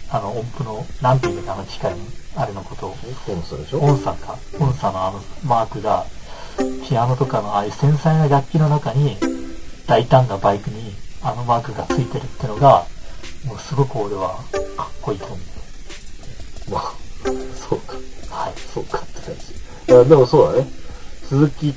[0.09, 1.97] あの、音符の、なんていうんだっけ、あの機械の、
[2.35, 3.79] あれのことを、えコンソでしょ？
[3.79, 6.05] 音差か、音差のあのマークが、
[6.87, 9.17] ピアノとかのああいう繊細な楽器の中に、
[9.87, 12.85] 大胆なバイクにあのマークがついてるってのが、
[13.45, 14.35] もうすごく俺は
[14.77, 15.39] かっこいいと思う。
[16.71, 16.93] まあ、
[17.55, 17.93] そうか。
[18.29, 18.53] はい。
[18.73, 19.91] そうかって感じ。
[19.93, 20.67] いや、でもそうだね。
[21.27, 21.73] 鈴木、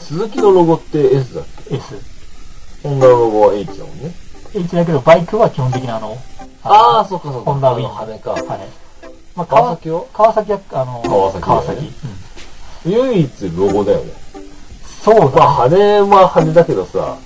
[0.00, 1.94] 鈴木のロゴって S だっけ？S。
[2.82, 4.12] ホンダのロゴは H だもんね。
[4.54, 6.16] H だけど、バイクは基本的にあの、
[6.62, 7.52] ああ、そうかそうか。
[7.52, 8.30] ホンダウィン羽か。
[8.30, 8.42] はい。
[9.34, 10.04] まあ、川崎は？
[10.12, 11.80] 川崎は、あの、川崎ね川崎。
[11.80, 11.92] うん
[12.86, 14.12] 唯一ロゴだよね。
[15.02, 15.76] そうまあ、だ。
[15.78, 17.18] 羽は羽だけどさ、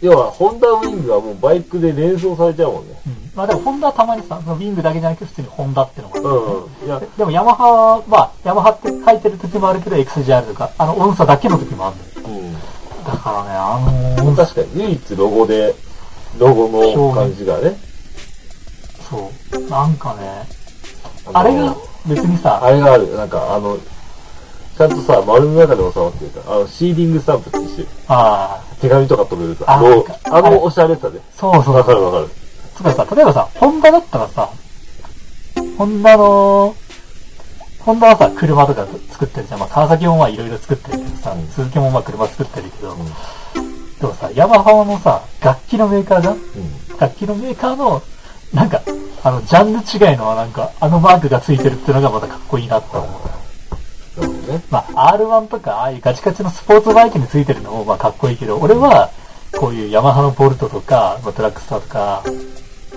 [0.00, 2.94] 要は、ホンダウィングはもうバイクで連想されちゃうもんね。
[3.06, 3.30] うん。
[3.34, 6.86] まあでも、ホンダはたまにさ、そのウィングだけじゃなくて、普通にホンダってのがあるうん。
[6.86, 7.64] いや、でも、ヤマハ
[8.06, 12.38] は、ヤマハって書いてる時もあるけど、XJR とか、あの、音差だけの時もあるのよ。
[12.38, 12.54] うん。
[13.04, 15.74] だからね、あの音差、確かに唯一ロゴで、
[16.38, 17.76] ロゴの感じがね。
[19.10, 19.70] そう。
[19.70, 20.46] なんかね、
[21.32, 21.74] のあれが
[22.06, 23.14] 別にさ、あれがある。
[23.16, 23.76] なんか、あの、
[24.78, 27.88] ちゃんとさ、丸の中で収まってるから、あの、シーリングスタンプってしてる。
[28.06, 31.20] ああ、手紙とか飛べるさ、あロなんかあのおしゃれさで。
[31.34, 32.28] そうそうわかるわかる。
[32.76, 34.48] つかさ、例えばさ、ホンダだったらさ、
[35.76, 36.76] ホンダの、
[37.80, 39.60] ホンダはさ、車とか作ってるじゃん。
[39.60, 43.04] まあ、川崎もまあいろいろ作ってるけどさ、うん鈴木もまあ車作ってるけど、うん。
[43.98, 46.34] でもさ、ヤマハのさ、楽器のメーカーじゃん？
[46.34, 46.98] うん。
[47.00, 48.00] 楽器のメーカーの、
[48.54, 48.80] なんか、
[49.24, 53.10] あの、ジャンル違いのなんか、あのマークがついてるっていうのがまたかっこいいなって思う。
[54.26, 54.62] ね。
[54.70, 59.10] まあ、R1 とか、ああいうガチガチのスポーツバイクについてるのも、まあ、かっこいいけど、俺は、
[59.58, 62.22] こういうヤマハのボルトとか、まあ、トラックスターとか、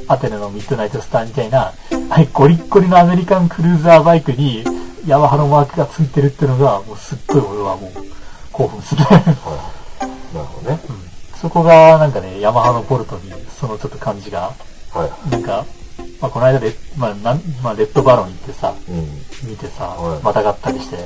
[0.08, 1.74] アテネのミッドナイトスターみたいな、
[2.10, 4.64] はい、ゴリッゴリのアメリカンクルーザーバイクに、
[5.06, 7.92] ヤマハのマークがついてるっていうのが、もうすっごい俺はもう、
[8.52, 9.04] 興奮する。
[9.04, 9.26] はい。
[10.36, 10.80] なるほどね。
[11.36, 14.52] そこが、なんかね、ヤマハのボルトに、そのちょっと感じが、
[14.94, 15.32] はい。
[15.32, 15.66] なんか、
[16.22, 19.50] まあ、この間レ、まあ、なん、まあ、レッドバロン行ってさ、うん。
[19.50, 20.98] 見てさはい、またがったりして、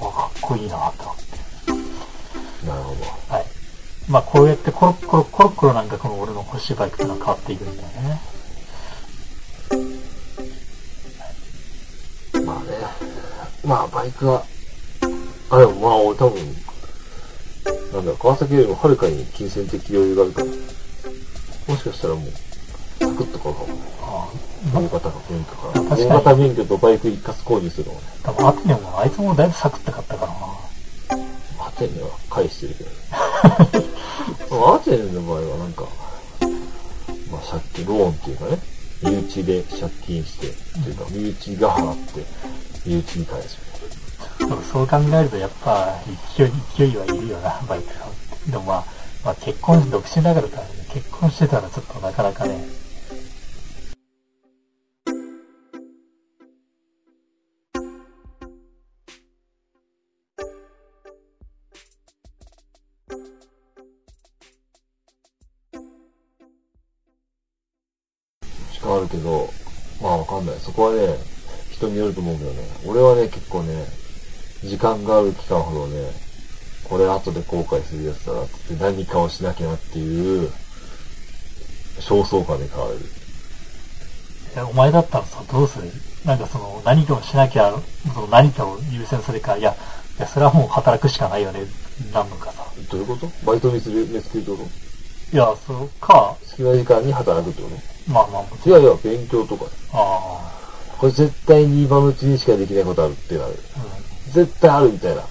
[0.00, 2.66] かっこいいなって思って。
[2.66, 3.44] なるほはい。
[4.10, 8.20] まあ、こうやってコロッコロコロッコロなんかこの俺の欲しいバイクっていうのは変わっていくんだよね。
[12.32, 12.42] ど。
[12.42, 12.70] まあね。
[13.64, 14.44] まあ、バイクは、
[15.50, 16.42] あ、でもまあ、俺多分、
[17.92, 20.52] なんだろう、川崎よりもはるかに金銭的余裕があるから、も
[21.76, 22.30] しかしたらもう、
[22.98, 23.68] サクッと買うかも。
[24.02, 28.06] あ大型免許かかに大型免許とバイク一括購入するかもね。
[28.24, 31.66] あ、多分アテネもあいつもだいぶサクッと買ったからな。
[31.66, 32.90] アテネは返してるけど。
[34.74, 35.84] アテネの場合はなんか、
[37.30, 38.58] まあ借金、ローンっていうかね、
[39.02, 40.50] 身内で借金して、っ
[40.82, 42.24] ていうか、身内が払って、
[42.84, 43.58] 身内に返す
[44.38, 45.94] でもそう考えるとやっぱ
[46.36, 48.50] 勢い、勢いはいるよな、バイク買うって。
[48.50, 48.84] でもまあ、
[49.24, 50.62] まあ結婚、独身だからか、
[50.92, 52.64] 結婚してたらちょっとなかなかね、
[70.68, 71.16] そこはね、
[71.70, 72.58] 人によると思うけどね。
[72.86, 73.86] 俺はね、結構ね、
[74.62, 76.10] 時間がある期間ほどね、
[76.84, 80.50] これ後で後悔するやつだなって何かをしなきゃなっていう、
[82.00, 82.96] 焦燥感で変わる。
[82.96, 85.90] いやお前だったらさ、どうする？
[86.26, 87.72] なんかその、何かをしなきゃ、
[88.14, 89.74] その何かを優先するか、いや、
[90.18, 91.60] いや、それはもう働くしかないよね、
[92.12, 92.66] なんのかさ。
[92.90, 93.30] どういうこと？
[93.46, 94.58] バイトにする、目つけるってこ
[95.32, 97.68] いや、そうか、と好きな時間に働くってこ
[98.06, 99.64] まあまあ、いやいや、勉強とか。
[99.92, 100.57] あ
[100.98, 103.54] これ絶対に今のうちにしかできないことあるってなる。
[103.76, 103.80] あ、
[104.26, 104.32] うん。
[104.32, 105.22] 絶対あるみたいな。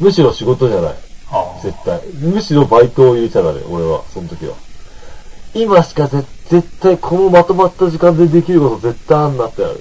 [0.00, 0.94] むしろ仕事じゃない。
[1.30, 2.00] ああ、絶対。
[2.20, 4.54] むしろバイトを入れちゃダメ、俺は、その時は。
[5.54, 9.80] 今しかぜ絶対このまとまった時間でできること絶対あんなってなる。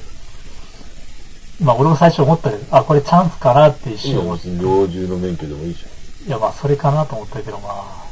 [1.59, 5.83] まあ俺も最初思ったけど、あ、これチャンスかなって一瞬思っ別に猟銃の免許でもいいじ
[6.27, 8.05] いや、まあそれかなと思ったけど、まあ、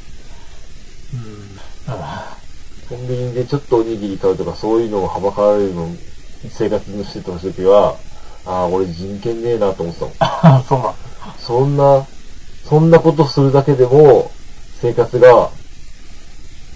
[1.14, 2.02] うん、うん。
[2.02, 2.42] ゃん。
[2.90, 5.88] コンビニでちょっとおにぎり買うとかそういうのをはばかられるの、
[6.50, 8.00] 生活のしてた時は、
[8.46, 10.16] ああ、俺人権ねえなと思ってたもん。
[10.20, 10.96] あそうなん
[11.38, 12.08] そんな、
[12.64, 14.32] そんなことするだけでも、
[14.72, 15.52] 生活が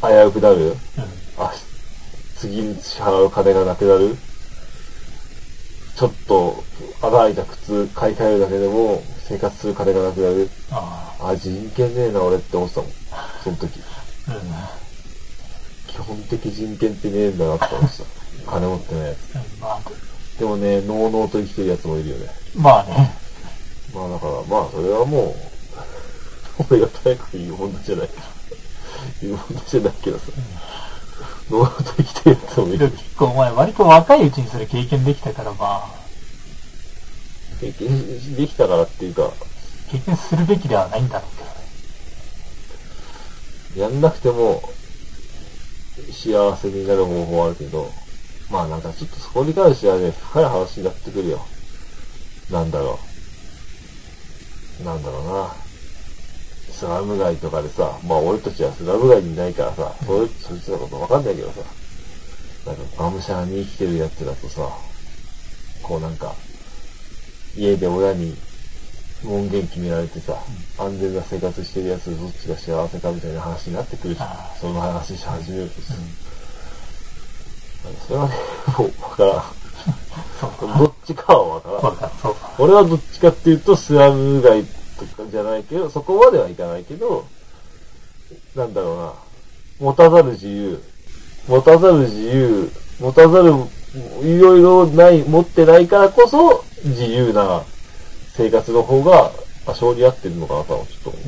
[0.01, 0.57] 危うくなる。
[0.65, 0.77] うん。
[1.37, 1.53] あ、
[2.35, 4.17] 次に支払う金がなくなる。
[5.95, 6.65] ちょっと、
[7.01, 10.49] 穴開いた靴買い替えるだけでも、生活する金がなくなる。
[10.69, 12.93] ああ、人権ねえな、俺って思ってたもん。
[13.43, 13.81] その時。
[14.27, 14.53] あ、うん。
[15.87, 18.24] 基本的人権ってねえんだなって思ってた。
[18.45, 19.35] 金持ってないやつ。
[19.35, 19.81] うんまあ、
[20.39, 22.29] でもね、のうのうと生きてるやつもいるよね。
[22.55, 23.13] まあね。
[23.93, 25.35] まあだから、まあそれはも
[26.59, 28.09] う、俺が早く言う問題じゃない。
[29.21, 30.25] 言う問題じゃないけどさ。
[31.49, 32.91] ノート生きてるやつもいるけど。
[32.91, 36.05] 結構お前割と若いうちにそれ経験できたからまあ、
[37.59, 39.31] 経験できたからっていうか、
[39.91, 41.37] 経験するべきではないんだろう
[43.77, 43.91] けどね。
[43.91, 44.61] やんなくても
[46.11, 48.04] 幸せになる方法はあるけど、
[48.49, 51.45] まあなんかちょっとそこに関してはね、深い話になってくるよ。
[52.49, 52.99] なんだろ
[54.81, 54.83] う。
[54.83, 55.55] なんだろうな。
[56.71, 61.61] スラム街とかでさ、まあ俺たちはスラム街にいないからさ、そいそいつのことわかんないけどさ、
[62.65, 64.69] なんかがむしゃらに生きてるやつだとさ、
[65.81, 66.35] こうなんか、
[67.55, 68.35] 家で親に
[69.23, 70.43] 門限決められてさ、
[70.77, 75.93] 安全な生活してるやつどっちが幸せかみたいな話になってくるしあ、その話し始めるとさ、
[78.07, 78.35] それはね、
[78.77, 80.77] もうわからん。
[80.77, 81.95] どっちかはわからん。
[81.95, 82.55] か、そうか。
[82.59, 84.65] 俺はどっちかっていうと、スラム街
[84.97, 87.27] とかじゃないけど、そこまではいかないけど、
[88.55, 89.13] なんだろうな、
[89.79, 90.81] 持たざる自由、
[91.47, 93.51] 持たざる自由、持たざる、
[94.23, 97.65] いろいろない、持ってないからこそ、自由な
[98.33, 99.33] 生活の方が、
[99.65, 101.23] 多少に合ってるのかなとはちょっと思う。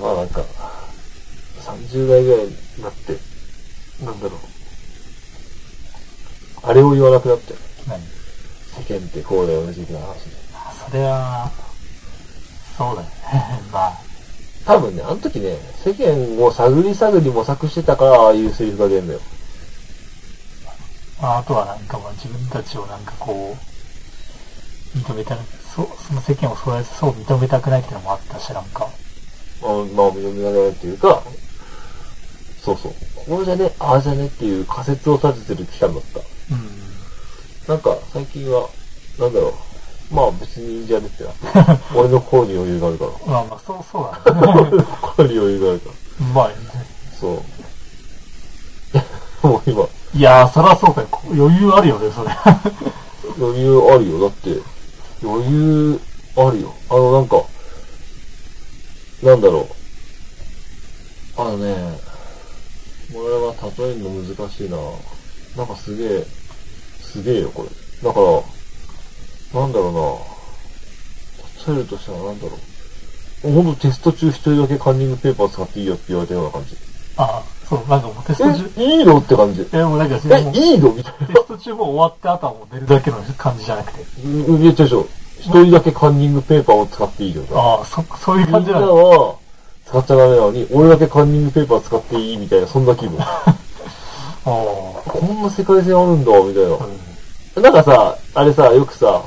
[0.00, 0.44] まあなんか、
[1.58, 3.18] 30代ぐらいになって、
[4.04, 4.38] なんだろう、
[6.62, 7.54] あれを言わなくなって、
[7.86, 8.00] 何？
[8.70, 10.30] 世間ってこうだよね、的な話で。
[10.88, 11.50] それは、
[12.78, 13.60] そうだよね。
[13.72, 13.92] まあ、
[14.64, 19.20] 多分ね、あの時ね、世間を探り探り模索してたから、ああいうセリフが出るのよ。
[21.20, 23.54] まあ、あとはなんかまあ自分たちをなんかこ
[24.94, 25.36] う、認めた、
[25.74, 28.88] そその世間をそうやそう認めたくないっていうのもあったし、なんか。
[29.60, 31.22] まあ、まあ、認められないっていうか、
[32.64, 32.92] そうそう。
[33.26, 36.20] こうじゃね、ああじゃねっていう仮説を立ててる期間だった。
[36.20, 36.68] うん。
[37.68, 38.68] なんか、最近は、
[39.18, 40.14] なんだろう。
[40.14, 41.30] まあ別にいいんじゃねってな。
[41.94, 43.10] 俺の心に余裕があるから。
[43.32, 44.52] まあまあ、そう、そうだね。
[44.60, 46.26] 俺 の心に余裕があるから。
[46.34, 46.50] まあ、
[47.20, 47.44] そ
[49.42, 49.46] う。
[49.46, 51.08] もう今、いやー、そらそうかよ。
[51.32, 52.30] 余裕あるよね、それ。
[53.38, 54.20] 余裕あるよ。
[54.20, 54.60] だって、
[55.22, 56.00] 余裕
[56.36, 56.74] あるよ。
[56.88, 57.42] あの、なんか、
[59.22, 61.40] なんだろう。
[61.40, 62.00] あのね、
[63.12, 64.76] これは例えるの難しいな。
[65.56, 66.24] なんかすげえ、
[67.00, 67.68] すげえよ、これ。
[68.06, 69.92] だから、なんだろう
[71.66, 71.74] な。
[71.74, 72.56] 例えるとしたらなんだろ
[73.44, 73.52] う。
[73.52, 76.76] ほんとテスト中一人だけカンニングペーパー使っていいよって言われたような感じ。
[77.16, 79.18] ああ、そう、なんかもうテスト中、え、いいの？
[79.18, 79.68] って感じ。
[79.72, 80.92] え、もうなんか、え、いいの？
[80.92, 81.32] みたいなテ。
[81.34, 84.04] スト中もう終わってあとはもう出るだけの感じじゃなくて。
[84.24, 85.04] うん、いや、違う違う。
[85.40, 87.42] 一人だけカンニングペーパーを使っていいよ。
[87.52, 88.94] ああ、そ、そういうみんな感じなの。
[88.94, 89.39] は
[89.90, 93.18] 使っちゃダメなのに、俺だけカンニングペーパー使っていいみたいな、そんな気分。
[93.20, 93.26] あ
[94.44, 97.62] こんな世界線あるんだ、みたいあ、うん。
[97.62, 97.70] な。
[97.70, 99.24] なんかさ、あれさ、よくさ、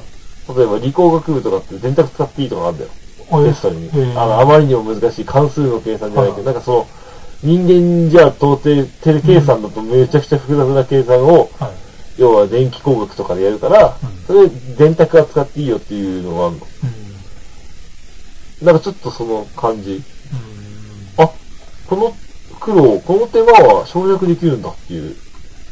[0.56, 2.90] 例えば理工学部とかって電卓使っていいとかあるんだよ。
[3.30, 3.90] あテストに。
[4.16, 6.88] あの、あまりにも難しい関数の計算じゃないけど、はなんかその、
[7.42, 8.64] 人間じゃ到底、
[9.02, 11.72] テレ計算だとめちゃくちゃ複雑な計算を、はい。
[12.16, 14.48] 要は電気工学とかでやるから、うんそれ
[14.78, 16.68] 電卓は使っていいよっていうのがあるの。
[16.84, 16.86] う
[18.64, 18.66] ん。
[18.66, 20.02] なんかちょっとその感じ。
[21.88, 22.18] この
[22.60, 25.16] 苦労、この手間は省略できるんだっていう。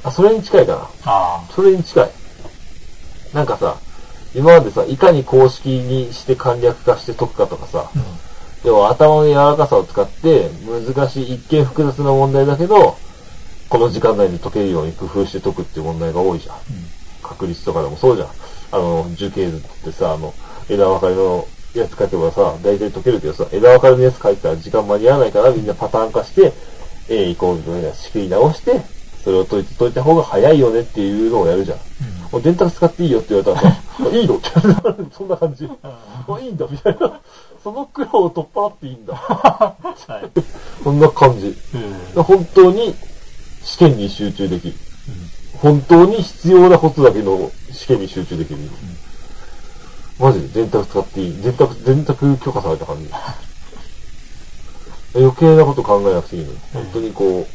[0.04, 0.90] あ、それに近いかな。
[1.06, 2.12] あそれに近い。
[3.34, 3.78] なんかさ、
[4.34, 8.04] 今までさ、いかに公式にして簡略化して解くかとかさあ、、うん。
[8.64, 12.98] 要は頭の柔らかさを使って、難しい、一見複雑な問題だけど、
[13.70, 16.56] この時間内に解けるように工夫して解くっていう問題が多いじゃん。
[17.22, 18.30] 確率とかでもそうじゃん。
[18.72, 20.34] あの、樹形図ってさ、あの、
[20.70, 26.54] 枝分かれのやつ書けばさ、大体解けるけどさ、枝分かれのやつ書いたら時間間に合わないからみんなパターン化して、
[27.10, 28.82] A イコールという仕切り直して、
[29.24, 31.78] それを解いて解いた方が早いよねっていうのをやるじゃん。
[32.32, 34.50] もう電卓使っていいよって言われたらさ、 あいいのって
[35.16, 35.70] そんな感じ。
[35.84, 37.20] あ、いいんだみたいな。
[37.64, 39.14] その苦労を取っ払っていいんだ。
[39.16, 39.76] は
[40.24, 40.42] い。
[40.84, 41.56] そんな感じ。
[42.16, 42.24] うん。
[42.24, 42.96] 本当に
[43.64, 44.74] 試験に集中できる。
[45.62, 48.60] 本当に必要なことだけの試験に集中できる。
[50.22, 50.62] マジで？
[50.62, 51.42] 電卓使っていい？
[51.42, 53.10] 電卓、電卓許可された感じ？
[55.16, 56.54] 余計なこと考えなくていいの。
[56.74, 57.48] 本当にこ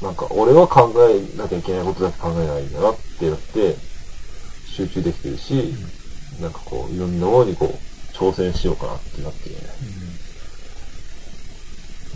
[0.00, 3.76] う、なんか俺は考えなきゃいけないことだけ考えないんだなってやって、
[4.66, 5.74] 集中できてるし、
[6.40, 7.78] なんかこう、いろんなものにこう、
[8.16, 9.66] 挑戦しようかなってなってるよね。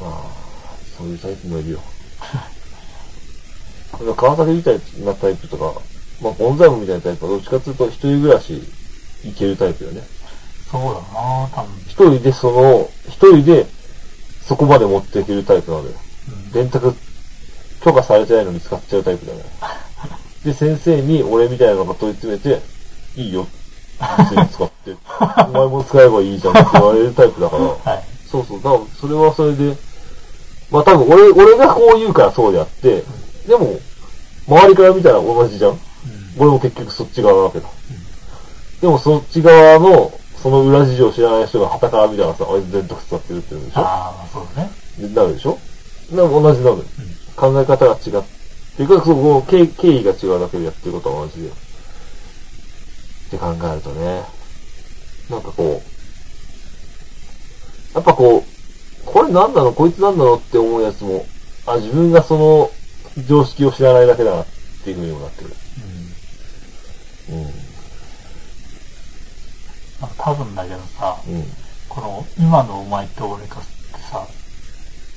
[0.00, 0.24] まあ、
[0.98, 1.80] そういうタイプもいるよ。
[4.16, 5.74] 川崎みたいなタイプとか、
[6.20, 8.62] まあ、ボンザイムみたいなタイプはどっちかっていうと一人暮らし
[9.24, 10.02] いけるタイプよね。
[10.70, 11.70] そうだな多分。
[11.86, 13.66] 一人でその、一人で
[14.42, 15.90] そこまで持っていけるタイプなのよ。
[16.52, 16.94] 電卓
[17.82, 19.40] 許可されてないのに使っちゃうタイプだね。
[20.44, 22.60] で、先生に俺みたいなのが問い詰めて、
[23.16, 23.46] いいよ。
[24.18, 27.62] 別に使って、お前も使えばいいじゃんって言われるタイプだから、
[27.92, 28.04] はい。
[28.28, 29.76] そうそう、だからそれはそれで、
[30.70, 33.04] まあ多分俺、俺がこう言うからそうであって、
[33.46, 33.78] でも、
[34.48, 35.78] 周りから見たら同じじゃんうん。
[36.38, 37.68] 俺も結局そっち側なわけだ。
[38.82, 40.12] でもそっち側の、
[40.42, 43.80] その裏事情を知らない人が旗から見たらさ、あいつ電徳使ってるって言うんでしょ？
[43.80, 44.70] ああ、そうだね。
[44.98, 45.56] でなるでしょ？
[46.10, 46.84] でも同じなのよ。
[47.36, 48.08] 考え方が違って
[48.82, 51.48] いうか、そこ、経経緯が違うだけでやってることは同じで。
[51.48, 51.52] っ
[53.30, 54.24] て考えるとね、
[55.30, 55.66] なんかこう、
[57.94, 58.48] やっぱこう、
[59.06, 59.72] これなんなの？
[59.72, 60.34] こいつなんなの？
[60.34, 61.24] って思うやつも、
[61.66, 62.68] あ、自分がその
[63.28, 64.46] 常識を知らないだけだなっ
[64.82, 65.50] ていうふうにもなってる。
[67.30, 67.61] うん。
[70.02, 71.44] まあ、多分だけどさ、うん。
[71.88, 74.26] この、今のお前と俺かってさ、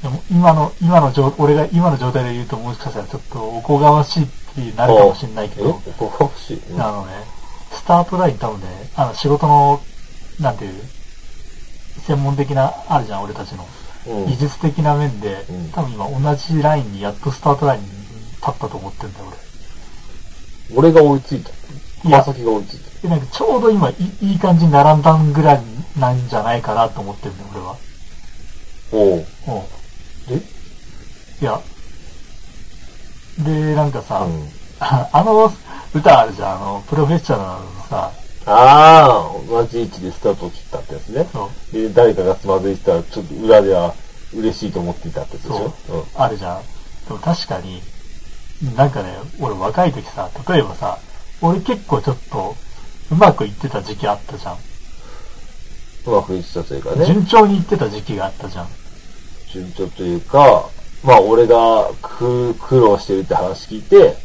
[0.04, 6.60] でも今の、今の状、俺が今の状態で言うともしかしたらちょっとおこがましいってなるかもしれないけえど、おこがましい。
[6.72, 7.14] うんあのね、
[7.72, 9.82] スタートライン多分ね、あの仕事の、
[10.40, 10.74] なんていう、
[12.06, 13.64] 専門的な、あるじゃん、俺たちの。
[13.64, 19.26] うん技術的な面で、うん多分今同じラインにやっとスタートラインに立ったと思ってんだよ、
[20.76, 21.50] 俺が追いついた。
[22.08, 22.85] 川崎が追いついた。
[23.08, 23.10] 俺。
[23.10, 25.62] で、なんかちょうど今いい、いい感じに並んだぐらい
[26.00, 27.76] なんじゃないかなと思ってんだよ、俺は。
[28.92, 29.26] おう。
[29.48, 29.68] も
[30.28, 30.42] でう。
[31.42, 31.60] いや。
[33.40, 34.50] で、なんかさ、うん。
[34.80, 35.52] あ あの
[35.94, 38.12] 歌あるじゃん、あの、プロフェッショナルのさ、
[38.48, 41.28] ああ、同じ位置でスタートを切ったってやつね。
[41.34, 43.94] そう、で、誰かがつまずいてたら、ちょっと裏では
[44.36, 45.74] 嬉しいと思っていたってやつでしょ？
[45.88, 46.62] そうあるじゃん。
[47.08, 47.82] でも確かに、
[48.76, 51.00] なんかね、俺若い時さ、例えばさ、
[51.42, 52.56] 俺結構ちょっと、
[53.12, 54.58] うまくいってた時期あったじゃん。
[56.08, 56.14] うん。
[56.14, 57.06] うまくいってたというかね。
[57.06, 58.68] 順調にいってた時期があったじゃん。
[59.52, 60.70] 順調というか、
[61.04, 64.16] まあ俺が苦苦労してるって話聞いて、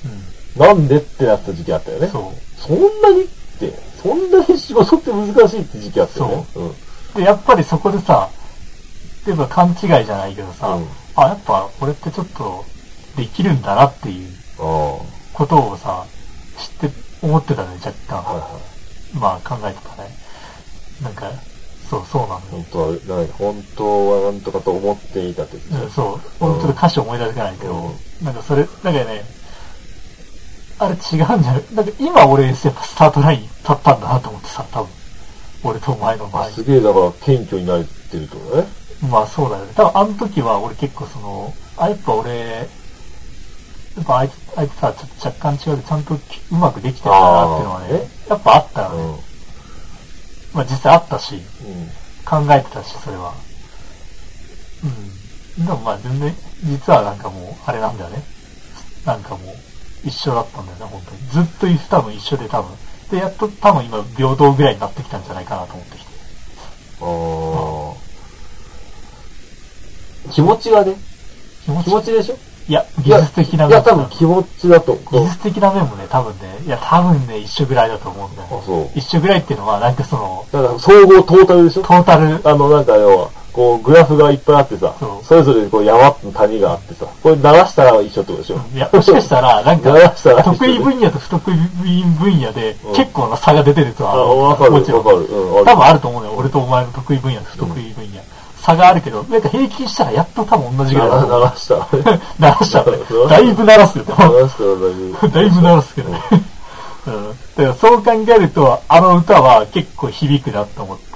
[0.57, 2.07] うなんでってなった時期あったよね。
[2.07, 2.11] ん。
[2.11, 2.61] そう。
[2.61, 3.26] そんなにっ
[3.59, 3.72] て、
[4.03, 6.47] そんなに仕事って難しいって時期あったよね。
[6.57, 6.74] うん。
[7.14, 8.31] で、やっぱりそこでさ、
[9.26, 12.64] 例えば勘違いじゃないけどさ、うんあ、やっぱ俺ってちょっと
[13.16, 16.07] できるんだなっていうことをさ、
[16.57, 18.22] 知って、思ってたね、若干。
[18.22, 18.70] いはい。
[19.15, 20.09] まあ考えてたね。
[21.03, 21.31] なんか、
[21.89, 22.41] そう、そうなのよ。
[22.51, 22.87] 本当は、
[23.19, 26.21] なんか本当はなんとかと思っていたってやつでしょうんそう。
[26.41, 27.91] 俺ちょっと歌詞思い出せないけど、
[28.21, 29.23] うなんかそれ、なんかね、
[30.79, 31.65] あれ違うんじゃない？
[31.75, 34.89] なんか今俺やっぱスタートライン立ったんだなと思ってさ、多分。
[35.63, 36.51] 俺とお前の場合あ、。
[36.51, 38.67] すげえだから謙虚になれてるってことね？
[39.11, 39.73] まあそうだよね。
[39.75, 42.67] 多分あの時は俺結構その、あ、やっぱ俺、
[43.97, 48.97] やっぱあいつ、あいつさ、ちょっと若干違うでちゃんときうまくできてるんだなっていうのはね、やっぱあったよね。
[49.03, 49.18] うん。
[50.55, 51.88] まあ実際あったし、うん。
[52.24, 53.34] 考えてたし、それは。
[55.59, 55.64] うん。
[55.66, 56.34] でもまあ全然、
[56.64, 58.22] 実はなんかもう、あれなんだよね。
[59.05, 59.57] なんかもう、
[60.05, 61.18] 一緒だったんだよね、本当に。
[61.28, 62.76] ずっと多分一緒で多分。
[63.11, 66.11] で、やっと多分今平等ぐらいになってきたんじゃないかなと思ってきて。
[67.01, 67.05] あ
[70.30, 70.32] あ。
[70.32, 70.95] 気持ちがね、
[71.64, 72.38] 気持ちでしょ？
[72.69, 75.25] いや、技術的な面いや、多分気持ちだと思う。
[75.25, 78.63] 技術的な面もね、多分ね、いや、多分ね、一緒ぐらいだと思うんだよあ、ね。
[78.67, 78.91] そう。
[78.95, 81.83] 一緒ぐらいっていうのは、なんかその、だから、総合トータルでしょ？
[81.83, 84.95] トータル、あの、なんか要は、こう、グラフがいっぱいあってさ
[85.25, 88.61] それぞれこう山と谷があってさ、これ鳴らしたら一緒ってことでしょ？
[88.73, 89.93] いや、もしかしたら、なんか
[90.45, 95.27] 得意分野と不得意分野でうん、結構な差が出てるとあ、は思うわかる、もちろんわかる。
[95.27, 96.33] うん、多分あると思うよ。
[96.37, 97.99] 俺とお前の得意分野と不得意分野。
[98.61, 101.45] 差があるけど、なんか平均したらやっと多分同じぐらいだと鳴思う。
[101.51, 101.75] らした。
[102.39, 104.05] 鳴らしただいぶ鳴らすよ。
[104.07, 105.31] 鳴らしたらだいぶ。
[105.31, 106.23] だいぶ鳴らすけどね。
[107.07, 107.29] うん。
[107.29, 111.11] だからそう考えると、あの歌は結構響くなと思って。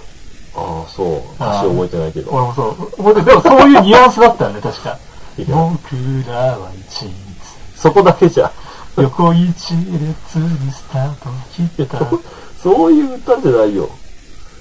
[0.57, 1.17] ああ、そう。
[1.35, 2.31] 歌詞覚えてないけど。
[2.31, 2.91] 俺もそう。
[2.97, 4.99] 覚えてるでもそういうニュアンスだったよね、確か。
[5.37, 7.13] 僕らは一日、
[7.77, 8.51] そこだけじゃ。
[8.97, 11.99] 横一列にスタート切った。
[12.63, 13.89] そういう歌じゃないよ。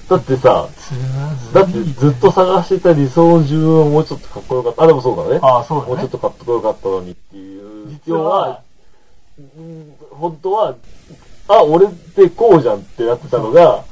[0.08, 0.68] だってさ、
[1.52, 4.82] だってずっと探してた理想の自分はもうちょっとかっこよかった。
[4.82, 5.40] あ、でもそうだね。
[5.42, 5.94] ああ、そうだね。
[5.94, 7.88] もうちょっとかっこよかったのにっていう。
[8.06, 8.60] 実は、
[9.38, 10.74] うん本当は、
[11.48, 13.84] あ、俺ってこうじゃんってなってたのが、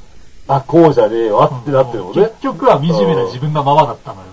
[0.47, 2.21] あ、こうじゃねえわってなってるもんね。
[2.21, 4.27] 結局は惨めな自分のままだったのよ。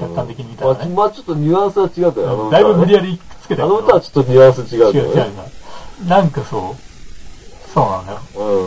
[0.00, 0.94] 客観的に見たらまあ、ね。
[0.94, 5.30] まあちょっとニュアンスは違うから、だいぶ無理やりくっつけたあの歌はちょっとニュアンス違うけ違う違う違どね。
[6.02, 6.08] う。
[6.08, 6.60] なんかそう、
[7.76, 8.20] そうなんだよ。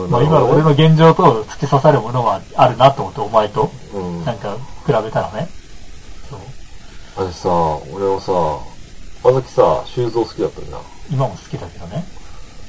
[0.04, 0.10] うん。
[0.10, 4.24] まあ今の俺の現状と突き刺さるものはあるなと思って、お前と、うん。
[4.24, 4.56] なんか
[4.86, 5.48] 比べたらね。
[6.30, 6.40] そう。
[7.16, 7.48] あれさ、
[7.92, 8.32] 俺はさ、
[9.24, 10.78] まさきさ、修造好きだったんだ。
[11.10, 12.04] 今も好きだけどね。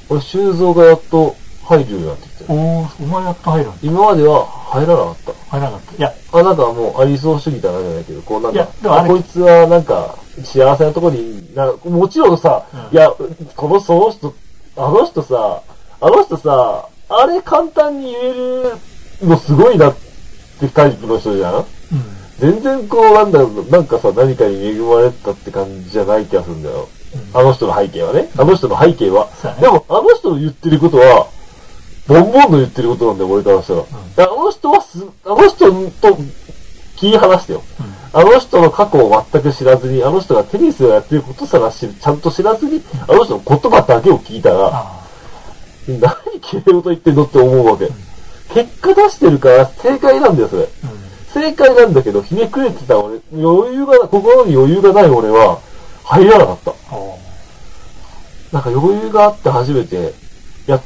[0.08, 2.44] 俺修造がやっと入るようになってきて。
[2.48, 3.78] おー、お前やっと入るんだ。
[3.80, 5.32] 今までは入らなかった。
[5.48, 5.94] 入らなかった。
[5.94, 13.08] いや、あ、なんかもう、あ、理想主義じゃないじゃないけど、こうなんいやか、でもあれこいつはなんか、幸せなところに、なもちろんさ、うんいや、
[13.54, 14.34] この、その人、
[14.76, 15.62] あの人さ、
[16.02, 18.32] あの人さ、あれ簡単に言え
[19.22, 19.96] るのすごいなっ
[20.58, 21.54] てタイプの人じゃん？
[21.54, 21.64] うん。
[22.38, 26.88] 全然こう、なんだろう、なんかさ、何かに恵まれたって感じじゃない気がするんだよ。
[27.14, 28.30] うんあの人の背景はね。
[28.36, 29.28] あの人の背景は。
[29.34, 31.28] そうだねでも、あの人の言ってることは、
[32.08, 34.26] ボンボンの言ってることなんだよ、俺からしたら。
[34.26, 36.18] あの人はす、あの人と
[36.96, 37.62] 切り離してよ。
[37.78, 37.82] う
[38.16, 38.20] ん。
[38.20, 45.01] あの人の過去を全く知らずに、あの人がテニスをやってることさら知る、ちゃんと知らずに、あの人の言葉だけを聞いたら、あ
[45.88, 47.88] 何綺麗事言ってんのって思うわけ。
[48.54, 50.68] 結果出してるから正解なんだよ、それ。
[51.32, 55.60] 正解なんだけど、ひねくれてた俺、余裕が、心に余裕がない俺は、
[56.04, 56.70] 入らなかった。
[56.94, 57.18] お
[58.52, 60.12] なんか余裕があって初めて、
[60.66, 60.80] や、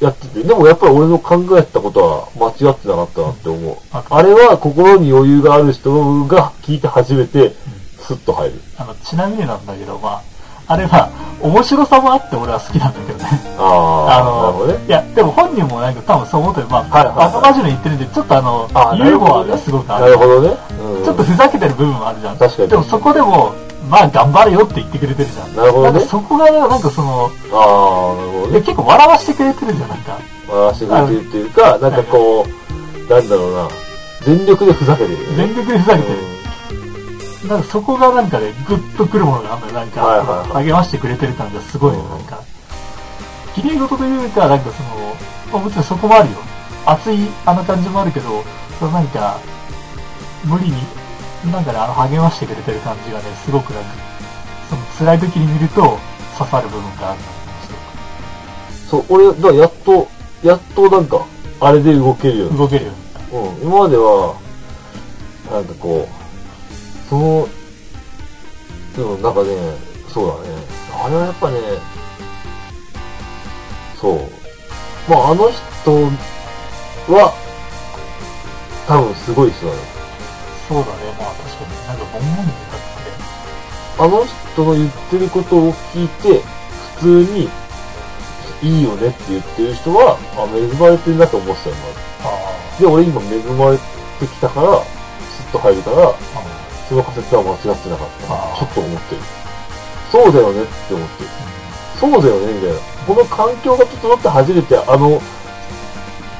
[0.00, 3.76] やってて、でもやっぱり俺の考えてたことは間違ってなかったなって思う。
[3.92, 7.54] ああれは心に余裕がある人が聞いて初めて、
[8.00, 8.60] スッと入る。
[8.76, 10.22] あの、ちなみになんだけど、まあ、
[10.70, 11.10] あれは、
[11.42, 13.26] 面白さもあって俺は好きなんだけどね。
[13.58, 13.64] あ
[14.06, 14.78] あ、あの、ね。
[14.86, 16.68] いや、でも本人もなんか多分そう思ってる。
[16.68, 20.04] まあ、はいはいはいバカバジの言ってるんで、ちょっとあの、あユーモアがすごくある。
[20.04, 20.54] なるほどね。
[20.78, 22.36] うんちょっとふざけてる部分もあるじゃん。
[22.38, 23.52] 確かにでもそこでも、
[23.90, 25.56] まあ頑張れよって言ってくれてるじゃん。
[25.56, 28.60] なるほどねそこがね、なんかその、ああ、なるほどね。
[28.60, 30.18] で結構笑わしてくれてるじゃん、なんか。
[30.46, 33.68] 回してくれてるっていうか、なんかこう、なんだろうな、
[34.22, 35.36] 全力でふざけてるよね。
[35.36, 36.14] 全力でふざけてる。
[36.14, 36.39] う
[37.48, 39.72] なんかそこがなんかね、グッとくるものがあるのよ。
[39.72, 42.42] なんか、はいはいはい励ましてくれてる感がすごいの、うんなんか。
[43.54, 44.88] 綺麗事というか、なんかその、
[45.52, 46.36] まあもちろんそこもあるよ。
[46.86, 48.44] 熱いあの感じもあるけど、
[48.78, 49.38] そのなんか、
[50.44, 50.72] 無理に、
[51.50, 53.90] なんかね、あの励ましてくれてる感じがね、すごくなんか、
[54.68, 55.98] その辛い時に見ると
[56.36, 57.20] 刺さる部分がある
[58.88, 60.08] そう、俺、だやっと、
[60.42, 61.24] やっとなんか、
[61.60, 64.36] あれで動けるように動けるようになっうん、今までは、
[65.50, 66.19] なんかこう、
[67.10, 67.48] その、
[68.96, 69.50] でもなんかね、
[70.08, 70.54] そうだね。
[70.94, 71.58] あれはやっぱね、
[74.00, 74.20] そう。
[75.10, 76.04] まああの人
[77.12, 77.34] は、
[78.86, 79.78] 多分すごい人だね。
[80.68, 80.74] た。
[80.74, 81.86] そうだね、まあ確かに。
[81.88, 83.10] なんかボンボンに歌って、
[83.98, 86.42] あの人の言ってることを聞いて、
[86.94, 87.50] 普通に、
[88.62, 91.76] いいよねって言ってる人は、あ、恵まれてるなと思ってたよ、
[92.22, 93.78] まあずで、俺今恵まれ
[94.20, 96.14] てきたから、スッと入るから、
[96.90, 98.26] その仮説は間違ってなかった。
[98.58, 99.22] ちょっと思ってる。
[100.10, 101.30] そうだよねって思ってる。
[102.00, 102.78] そうだよねみたいな。
[103.06, 105.22] この環境が整って初めてあの、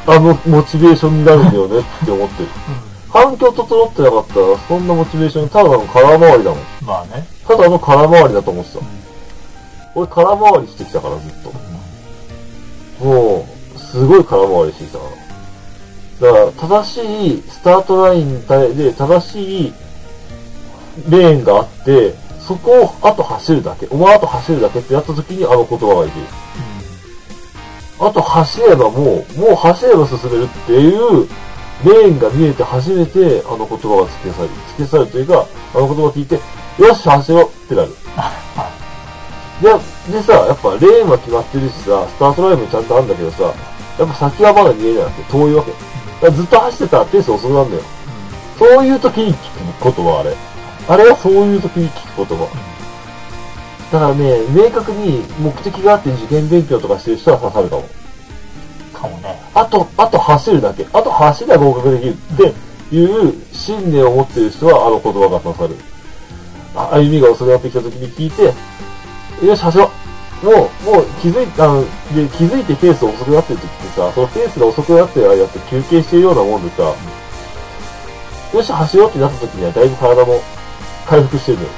[0.08, 2.48] あのモチベーションになるんだよねって思ってる。
[3.06, 6.58] う環境整ってなかったら、そんなモチベーション、ただの空回りだもん。
[6.58, 6.62] ん。
[6.82, 7.24] まあね。
[7.46, 8.86] ただの空回りだと思ってたうん。。
[9.94, 11.32] 俺空回りしてきたからずっ
[12.98, 13.04] と。
[13.04, 13.46] も
[13.76, 15.04] う、すごい空回りしてきたか
[16.20, 16.32] ら。
[16.32, 18.40] だから、正しいスタートライン
[18.76, 19.74] で、正しい
[21.08, 23.86] レーンがあって、そこをあと走るだけ。
[23.90, 26.26] お前あと走るだけってやった時にあの言葉がいける。
[28.00, 31.28] あと走ればもう、もう走れば進めるっていう、
[31.84, 34.48] レーンが見えて初めてあの言葉が付け去る。
[34.76, 36.34] 付け去るというか、あの言葉を聞いて、
[36.78, 37.96] よし、走ろうってなる。
[38.16, 38.32] は
[39.60, 43.44] で、でさ、やっぱレーンは決まってるしさ、スタートラインもちゃんとあるんだけどさ、
[43.98, 46.30] やっぱ先はまだ見えなくて遠いわけ。
[46.30, 47.82] ずっと走ってたらペース遅くなるんだよ。
[48.58, 50.36] そういう時に聞く言葉、あれ。
[50.88, 52.46] あれはそういう時に聞く言葉。
[53.92, 57.82] だからね、明確に目的があって受験勉強とかしてる人は刺さるかも。
[57.82, 58.00] い。
[58.94, 59.40] かもね。
[59.54, 60.86] あと、あと走るだけ。
[60.92, 62.52] あと走りゃ合格できるっ
[62.90, 65.76] ていう信念を持ってる人はあの言葉が刺さる。
[66.76, 68.54] あ歩みが遅くなってきた時に聞いて、
[69.44, 69.90] よし、走ろ
[70.42, 70.46] う。
[70.46, 70.54] もう、
[70.84, 71.82] もう気づいた、あの
[72.14, 76.94] で気づいてペース遅くなってる時ってさ、そのペースが遅くなってる間って休憩してるようなもんでさ、
[78.54, 80.40] よし、走ろうってなった時にはだいぶ体も
[81.10, 81.70] 回復してるのよ。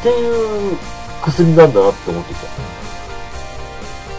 [0.00, 0.76] っていう
[1.22, 2.46] 薬なんだなって思ってきた。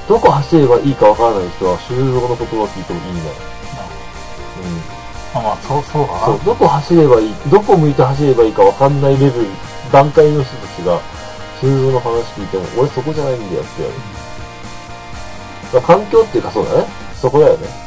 [0.10, 3.22] どこ走ればいいかわからない人は、修造の言葉を聞いてもいいな。
[3.22, 3.30] うん。
[5.34, 6.26] まあまあ、そう、そうだな。
[6.26, 9.48] そう、どこ走ればいい、どこ向いて走ればいいかわかんないレベル、
[9.92, 11.00] 段階の人たちが、
[11.62, 13.94] 修造の話聞いても、俺そこじゃないんだよってやる。
[15.74, 16.86] だから環境っていうかそうだね。
[17.14, 17.83] そこだよね。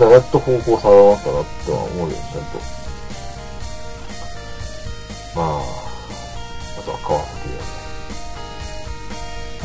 [0.00, 2.58] だからやっと方向定まったなっては思うよ、ちゃんと。
[5.36, 5.60] まあ、
[6.80, 7.68] あとは川崎だよね。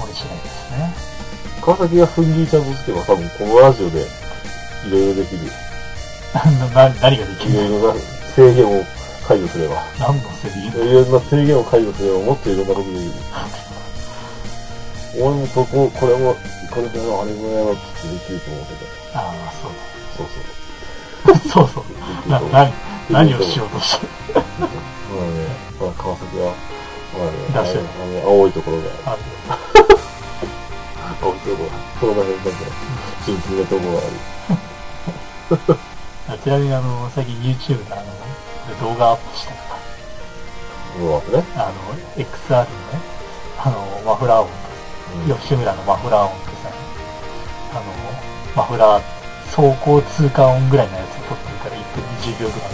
[0.04, 0.94] 俺次第ですね。
[1.62, 5.42] 川崎が踏ん切りちゃんとつけば多分このラジオでいろいろできる。
[6.36, 7.54] な、な、何ができる？
[7.54, 8.00] いろいろな
[8.36, 8.84] 制限を
[9.26, 9.82] 解除すれば。
[9.98, 13.12] 何のセリいろんな制限を解除すればもっといろんなことできる。
[15.18, 16.36] 俺もここ、これも、
[16.72, 18.74] これもやろう、あれもやろうってできると思って
[19.14, 19.56] ああ、まあた。
[19.56, 20.42] そうそ
[21.32, 21.38] う。
[21.50, 21.64] そうだ。
[21.64, 21.86] そうそう。
[22.30, 22.72] な、な、
[23.10, 24.08] 何をしようとして。
[24.34, 24.50] まあね、
[25.80, 26.54] まあ川崎は、
[27.54, 29.18] まあね、あの、青いところが、あ
[32.00, 32.50] この辺なんか、
[33.26, 34.02] キンキンなところがあ
[35.72, 35.78] る。
[36.28, 39.60] あちなみにあの、最近 YouTube であの、動画アップしたか
[41.00, 41.44] ら、うわ、ね。
[41.56, 42.68] あの、XR のね、
[43.58, 44.75] あの、マフラー音、うん
[45.24, 46.70] 吉村のマフラー音ってさ、
[47.74, 47.84] あの、
[48.56, 49.04] マフラー、
[49.56, 52.72] 走行通過音ぐらいのやつを撮ってるから1分20秒ぐらい。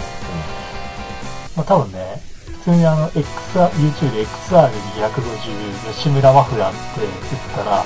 [1.56, 2.22] まあ多分ね、
[2.64, 7.10] 普通にあの、XR、YouTube で XR250 吉村マフラーって打っ
[7.56, 7.84] たら、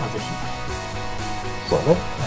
[0.00, 0.24] まあぜひ、
[1.68, 2.17] そうだね。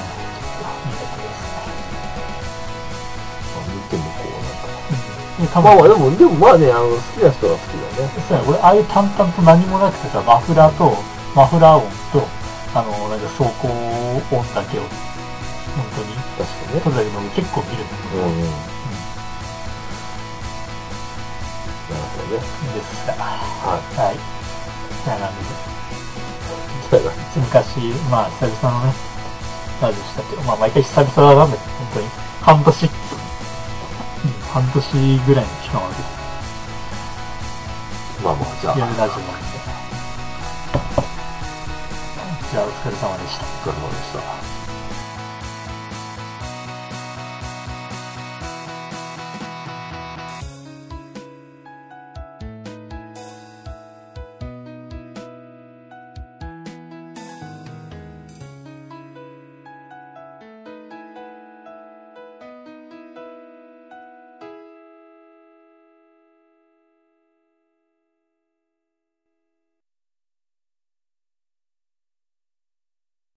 [5.47, 5.63] さい。
[5.63, 5.89] うん。
[5.89, 8.13] で、も、でもまあね、あの、好きな人は好きだよね。
[8.27, 10.95] そうや、俺、ああいう淡々と何もなくてさ、マフラーと、
[11.35, 12.27] マフラー音と、
[12.73, 13.67] あの、なんか走行
[14.31, 14.81] 音だけを、
[15.75, 16.81] 本当に、確かにね。
[16.81, 18.41] 撮るだけの結構見るんだけど、うんうん。
[21.91, 22.41] なるほどね。
[22.41, 24.19] ですが、ははい。
[25.03, 25.71] じゃあなんで、
[26.91, 27.79] 昔、
[28.11, 28.93] まあ、久々のね、
[29.81, 32.07] ラジオしたけど、まあ、毎回久々なんだけど、本当に、
[32.41, 32.89] 半年、うん、
[34.51, 36.09] 半年ぐらいの期間を空けて
[38.21, 39.57] まあまあ、じゃあ、やるラジオなんで。
[42.51, 43.45] じゃあ、お疲れ様でした。
[43.45, 44.60] お疲れ様でした。